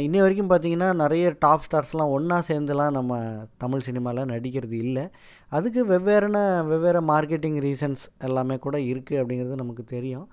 இன்னை 0.05 0.19
வரைக்கும் 0.23 0.51
பார்த்தீங்கன்னா 0.51 0.89
நிறைய 1.01 1.25
டாப் 1.43 1.65
ஸ்டார்ஸ்லாம் 1.65 2.13
ஒன்றா 2.17 2.37
சேர்ந்துலாம் 2.49 2.95
நம்ம 2.97 3.17
தமிழ் 3.63 3.85
சினிமாவில் 3.87 4.29
நடிக்கிறது 4.33 4.75
இல்லை. 4.85 5.03
அதுக்கு 5.51 5.81
வெவ்வேறான 5.93 6.37
வெவ்வேறு 6.71 7.01
மார்க்கெட்டிங் 7.13 7.57
ரீசன்ஸ் 7.67 8.05
எல்லாமே 8.27 8.55
கூட 8.65 8.77
இருக்குது 8.91 9.19
அப்படிங்கிறது 9.21 9.61
நமக்கு 9.63 9.83
தெரியும். 9.95 10.27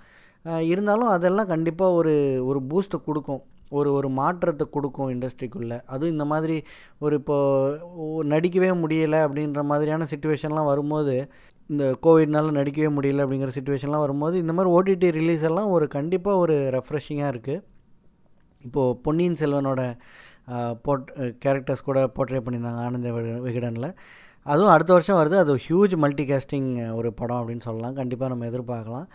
இருந்தாலும் 0.73 1.11
அதெல்லாம் 1.17 1.51
கண்டிப்பாக 1.55 1.99
ஒரு 1.99 2.15
ஒரு 2.51 2.61
பூஸ்ட்டை 2.71 3.01
கொடுக்கும். 3.09 3.43
ஒரு 3.71 3.93
ஒரு 3.93 4.09
மாற்றத்தை 4.09 4.67
கொடுக்கும் 4.71 5.13
இண்டஸ்ட்ரிக்குள்ளே 5.15 5.79
அதுவும் 5.87 6.13
இந்த 6.13 6.25
மாதிரி 6.25 6.57
ஒரு 6.99 7.17
இப்போது 7.21 8.29
நடிக்கவே 8.33 8.71
முடியலை 8.83 9.21
அப்படின்ற 9.27 9.63
மாதிரியான 9.63 10.07
சுச்சுவேஷன்லாம் 10.13 10.71
வரும்போது 10.73 11.15
இந்த 11.71 11.85
கோவிட்னால 12.07 12.53
நடிக்கவே 12.61 12.91
முடியல 12.97 13.25
அப்படிங்கிற 13.25 13.53
சுச்சுவேஷன்லாம் 13.59 14.05
வரும்போது 14.07 14.37
இந்த 14.39 14.53
மாதிரி 14.53 14.73
ஓடிடி 14.77 15.11
ரிலீஸ் 15.21 15.47
எல்லாம் 15.51 15.71
ஒரு 15.71 15.89
கண்டிப்பாக 15.89 16.39
ஒரு 16.39 16.57
ரெஃப்ரெஷிங்காக 16.77 17.33
இருக்குது 17.35 17.63
இப்போது 18.65 18.99
பொன்னியின் 19.03 19.41
செல்வனோட 19.41 19.81
போட் 20.83 21.09
கேரக்டர்ஸ் 21.45 21.87
கூட 21.89 21.99
போர்ட்ரே 22.17 22.41
பண்ணியிருந்தாங்க 22.45 22.83
ஆனந்த 22.87 23.11
விகடனில். 23.47 23.95
அதுவும் 24.47 24.73
அடுத்த 24.73 24.93
வருஷம் 24.93 25.19
வருது. 25.21 25.37
அது 25.43 25.53
ஹியூஜ் 25.67 25.95
மல்டி 26.03 26.25
கேஸ்டிங் 26.31 26.71
ஒரு 26.93 27.13
படம் 27.13 27.41
அப்படின்னு 27.41 27.67
சொல்லலாம். 27.69 27.95
கண்டிப்பாக 27.95 28.33
நம்ம 28.33 28.47
எதிர்பார்க்கலாம். 28.51 29.07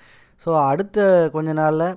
ஸோ 0.45 0.49
அடுத்த 0.71 1.29
கொஞ்ச 1.33 1.53
நாளில் 1.53 1.87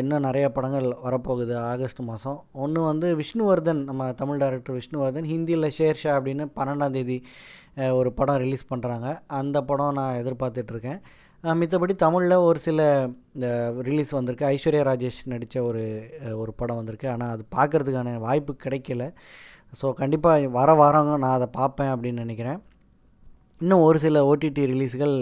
இன்னும் 0.00 0.24
நிறைய 0.26 0.46
படங்கள் 0.54 0.86
வரப்போகுது 1.04 1.54
ஆகஸ்ட் 1.72 2.00
மாதம். 2.08 2.38
ஒன்று 2.62 2.80
வந்து 2.88 3.08
விஷ்ணுவர்தன் 3.20 3.80
நம்ம 3.88 4.08
தமிழ் 4.20 4.40
டைரக்டர் 4.42 4.76
விஷ்ணுவர்தன் 4.78 5.28
ஹிந்தியில் 5.32 5.66
ஷேர்ஷா 5.76 6.12
அப்படின்னு 6.18 6.44
பன்னெண்டாம் 6.56 6.94
தேதி 6.96 7.18
ஒரு 7.98 8.10
படம் 8.18 8.40
ரிலீஸ் 8.44 8.70
பண்ணுறாங்க 8.72 9.08
அந்த 9.40 9.58
படம் 9.68 9.98
நான் 9.98 10.18
எதிர்பார்த்துட்ருக்கேன். 10.22 11.00
மித்தபடி 11.60 11.94
தமிழில் 12.04 12.44
ஒரு 12.46 12.58
சில 12.64 12.80
இந்த 13.34 13.48
ரிலீஸ் 13.88 14.10
வந்திருக்கு. 14.16 14.48
ஐஸ்வர்யா 14.54 14.82
ராஜேஷ் 14.90 15.20
நடித்த 15.32 15.62
ஒரு 15.68 15.84
ஒரு 16.42 16.54
படம் 16.60 16.80
வந்திருக்கு. 16.80 17.08
ஆனால் 17.14 17.32
அது 17.34 17.44
பார்க்குறதுக்கான 17.56 18.16
வாய்ப்பு 18.26 18.54
கிடைக்கல. 18.64 19.06
ஸோ 19.80 19.86
கண்டிப்பாக 20.02 20.50
வர 20.58 20.70
வரவங்க 20.82 21.14
நான் 21.24 21.38
அதை 21.38 21.48
பார்ப்பேன் 21.60 21.92
அப்படின்னு 21.94 22.24
நினைக்கிறேன். 22.26 22.60
இன்னும் 23.62 23.84
ஒரு 23.86 23.98
சில 24.04 24.22
ஓடிடி 24.30 24.62
ரிலீஸ்கள் 24.72 25.14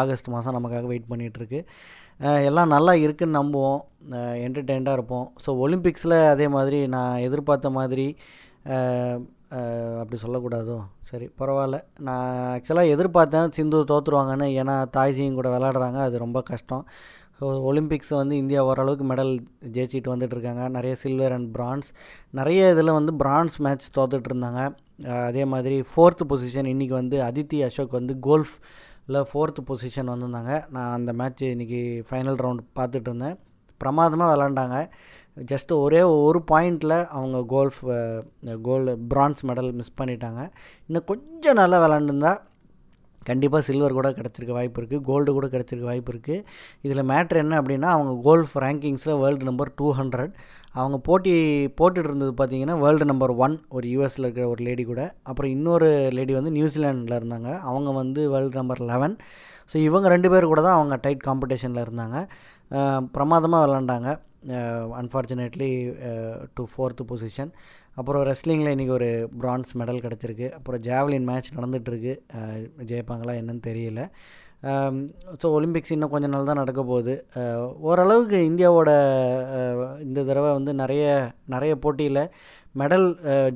ஆகஸ்ட் 0.00 0.28
மாதம் 0.34 0.56
நமக்காக 0.56 0.86
வெயிட் 0.92 1.10
பண்ணிகிட்ருக்கு 1.12 1.60
எல்லாம் 2.48 2.72
நல்லா 2.74 2.92
இருக்குன்னு 3.04 3.38
நம்புவோம். 3.38 3.80
என்டர்டெயின்டாக 4.46 4.96
இருப்போம். 4.98 5.26
ஸோ 5.44 5.50
ஒலிம்பிக்ஸில் 5.64 6.16
அதே 6.34 6.46
மாதிரி 6.56 6.78
நான் 6.94 7.24
எதிர்பார்த்த 7.28 7.70
மாதிரி 7.78 8.06
அப்படி 10.02 10.18
சொல்லக்கூடாதோ? 10.22 10.76
சரி 11.10 11.26
பரவாயில்ல. 11.40 11.78
நான் 12.06 12.30
ஆக்சுவலாக 12.54 12.94
எதிர்பார்த்தேன் 12.94 13.52
சிந்து 13.56 13.80
தோற்றுருவாங்கன்னு 13.90 14.46
ஏன்னா 14.60 14.76
தாய்சியும் 14.96 15.38
கூட 15.40 15.50
விளாடுறாங்க 15.54 15.98
அது 16.06 16.24
ரொம்ப 16.24 16.38
கஷ்டம். 16.52 16.84
ஸோ 17.38 17.44
ஒலிம்பிக்ஸ் 17.70 18.12
வந்து 18.20 18.34
இந்தியா 18.42 18.60
ஓரளவுக்கு 18.70 19.04
மெடல் 19.12 19.32
ஜெயிச்சிட்டு 19.76 20.12
வந்துட்டுருக்காங்க. 20.14 20.64
நிறைய 20.76 20.94
சில்வர் 21.02 21.34
அண்ட் 21.36 21.48
பிரான்ஸ் 21.56 21.88
நிறைய 22.38 22.72
இதில் 22.74 22.96
வந்து 22.98 23.14
பிரான்ஸ் 23.22 23.56
மேட்ச் 23.66 23.88
தோத்துட்ருந்தாங்க 23.98 24.62
அதே 25.28 25.44
மாதிரி 25.52 25.76
ஃபோர்த்து 25.90 26.24
பொசிஷன் 26.28 26.68
இன்றைக்கி 26.72 26.94
வந்து 27.00 27.16
அதித்தி 27.28 27.58
அசோக் 27.66 27.98
வந்து 28.00 28.14
கோல்ஃபில் 28.26 29.26
ஃபோர்த்து 29.30 29.62
பொசிஷன் 29.70 30.10
வந்திருந்தாங்க. 30.12 30.52
நான் 30.74 30.94
அந்த 30.98 31.12
மேட்ச் 31.20 31.44
இன்றைக்கி 31.44 31.80
ஃபைனல் 32.10 32.40
ரவுண்ட் 32.44 32.62
பார்த்துட்டு 32.78 33.10
இருந்தேன். 33.10 33.36
பிரமாதமாக 33.80 34.32
விளாண்டாங்க 34.32 34.76
ஜஸ்ட்டு 35.52 35.78
ஒரே 35.84 36.00
ஒரு 36.26 36.40
பாயிண்டில் 36.50 36.96
அவங்க 37.16 37.38
golf 37.54 37.80
gold 38.68 38.92
bronze 39.12 39.46
medal 39.46 39.70
miss 39.78 39.96
பண்ணிட்டாங்க. 40.00 40.42
இன்னும் 40.88 41.08
கொஞ்சம் 41.10 41.58
நல்லா 41.60 41.78
விளாண்டுருந்தா 41.84 42.32
கண்டிப்பாக 43.30 43.62
சில்வர் 43.68 43.96
கூட 43.98 44.08
கிடச்சிருக்க 44.18 44.52
வாய்ப்பு 44.58 44.78
இருக்குது 44.80 45.04
கோல்டு 45.08 45.30
கூட 45.36 45.46
கிடச்சிருக்க 45.54 45.86
வாய்ப்பு 45.90 46.12
இருக்குது 46.14 46.44
இதில் 46.86 47.08
மேட்ரு 47.12 47.42
என்ன 47.44 47.60
அப்படின்னா 47.60 47.90
அவங்க 47.96 48.12
கோல்ஃப் 48.28 48.54
ரேங்கிங்ஸில் 48.64 49.20
வேர்ல்டு 49.22 49.48
நம்பர் 49.50 49.72
டூ 49.80 49.88
ஹண்ட்ரட் 50.00 50.34
அவங்க 50.80 50.96
போட்டி 51.08 51.32
போட்டுட்டு 51.80 52.08
இருந்தது 52.10 52.32
பார்த்தீங்கன்னா 52.38 52.76
வேர்ல்டு 52.84 53.06
நம்பர் 53.10 53.32
ஒன் 53.44 53.54
ஒரு 53.76 53.86
யூஎஸில் 53.94 54.26
இருக்கிற 54.26 54.46
ஒரு 54.52 54.62
லேடி 54.68 54.84
கூட. 54.84 55.02
அப்புறம் 55.30 55.52
இன்னொரு 55.56 55.88
லேடி 56.18 56.32
வந்து 56.38 56.52
நியூசிலாண்டில் 56.58 57.18
இருந்தாங்க. 57.20 57.50
அவங்க 57.70 57.90
வந்து 58.00 58.22
வேர்ல்டு 58.34 58.60
நம்பர் 58.60 58.82
லெவன் 58.92 59.16
ஸோ 59.70 59.76
இவங்க 59.88 60.06
ரெண்டு 60.14 60.28
பேர் 60.32 60.50
கூட 60.52 60.60
தான் 60.66 60.78
அவங்க 60.78 60.94
டைட் 61.04 61.22
காம்படிஷனில் 61.28 61.84
இருந்தாங்க. 61.84 62.16
பிரமாதமாக 63.14 63.64
விளாண்டாங்க 63.64 64.10
அன்ஃபார்ச்சுனேட்லி 65.00 65.68
டு 66.56 66.62
ஃபோர்த்து 66.72 67.02
பொசிஷன் 67.10 67.52
அப்புறம் 68.00 68.22
ரெஸ்லிங்கில் 68.30 68.72
இன்றைக்கி 68.74 68.92
ஒரு 68.98 69.08
பிரான்ஸ் 69.42 69.72
மெடல் 69.80 70.00
கிடச்சிருக்கு. 70.04 70.46
அப்புறம் 70.58 70.80
ஜாவ்லின் 70.86 71.28
மேட்ச் 71.30 71.54
நடந்துகிட்ருக்கு 71.56 72.14
ஜெயிப்பாங்களா 72.90 73.34
என்னன்னு 73.40 73.62
தெரியல. 73.68 74.02
ஸோ 75.40 75.46
ஒலிம்பிக்ஸ் 75.56 75.92
இன்னும் 75.94 76.12
கொஞ்ச 76.14 76.26
நாள் 76.32 76.48
தான் 76.50 76.60
நடக்க 76.62 76.82
போகுது. 76.90 77.14
ஓரளவுக்கு 77.88 78.38
இந்தியாவோட 78.50 78.90
இந்த 80.06 80.18
தடவை 80.28 80.50
வந்து 80.58 80.74
நிறைய 80.82 81.04
நிறைய 81.54 81.72
போட்டியில் 81.84 82.22
மெடல் 82.80 83.08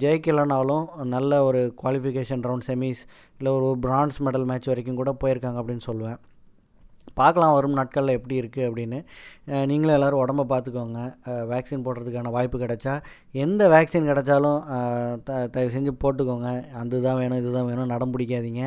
ஜெயிக்கலைனாலும் 0.03 0.85
நல்ல 1.15 1.41
ஒரு 1.49 1.61
குவாலிஃபிகேஷன் 1.81 2.45
ரவுண்ட் 2.49 2.67
செமிஸ் 2.69 3.03
இல்லை 3.39 3.53
ஒரு 3.59 3.71
பிரான்ஸ் 3.87 4.19
மெடல் 4.27 4.49
மேட்ச் 4.51 4.71
வரைக்கும் 4.73 5.01
கூட 5.01 5.13
போயிருக்காங்க 5.23 5.61
அப்படின்னு 5.63 5.87
சொல்லுவேன் 5.91 6.21
பார்க்கலாம் 7.21 7.55
வரும் 7.57 7.77
நாட்களில் 7.79 8.17
எப்படி 8.19 8.37
இருக்குது 8.41 8.67
அப்படின்னு. 8.69 8.99
நீங்களும் 9.71 9.95
எல்லோரும் 9.97 10.23
உடம்ப 10.23 10.47
பார்த்துக்கோங்க 10.53 11.01
வேக்சின் 11.53 11.85
போடுறதுக்கான 11.87 12.33
வாய்ப்பு 12.37 12.59
கிடைச்சா 12.63 12.95
எந்த 13.45 13.63
வேக்சின் 13.75 14.09
கிடைச்சாலும் 14.11 14.59
த 15.29 15.39
தயவு 15.55 15.73
செஞ்சு 15.77 15.93
போட்டுக்கோங்க. 16.05 16.51
அது 16.81 17.01
தான் 17.07 17.19
வேணும் 17.21 17.41
இதுதான் 17.43 17.69
வேணும் 17.71 17.91
நடம் 17.93 18.15
பிடிக்காதீங்க. 18.15 18.63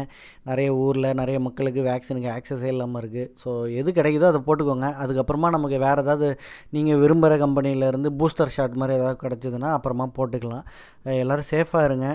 நிறைய 0.49 0.69
ஊரில் 0.85 1.09
நிறைய 1.21 1.39
மக்களுக்கு 1.47 1.83
வேக்சினுக்கு 1.89 2.29
ஆக்சஸே 2.35 2.69
இல்லாமல் 2.73 3.01
இருக்குது 3.03 3.29
ஸோ 3.43 3.49
எது 3.81 3.89
கிடைக்குதோ 3.99 4.29
அதை 4.33 4.41
போட்டுக்கோங்க. 4.49 4.89
அதுக்கப்புறமா 5.03 5.49
நமக்கு 5.57 5.79
வேறு 5.85 6.03
ஏதாவது 6.05 6.29
நீங்கள் 6.77 7.01
விரும்புகிற 7.03 7.37
கம்பெனியிலேருந்து 7.45 8.11
பூஸ்டர் 8.21 8.55
ஷாட் 8.57 8.79
மாதிரி 8.83 8.97
ஏதாவது 8.99 9.19
கிடச்சிதுன்னா 9.25 9.71
அப்புறமா 9.77 10.07
போட்டுக்கலாம். 10.19 10.67
எல்லோரும் 11.23 11.51
சேஃபாக 11.53 11.87
இருங்க. 11.89 12.07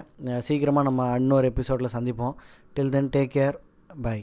சீக்கிரமாக 0.49 0.89
நம்ம 0.91 1.11
இன்னொரு 1.23 1.49
எபிசோடில் 1.53 1.95
சந்திப்போம். 1.99 2.35
Till 2.79 2.95
then 2.97 3.12
take 3.17 3.37
care 3.37 3.59
bye 4.07 4.19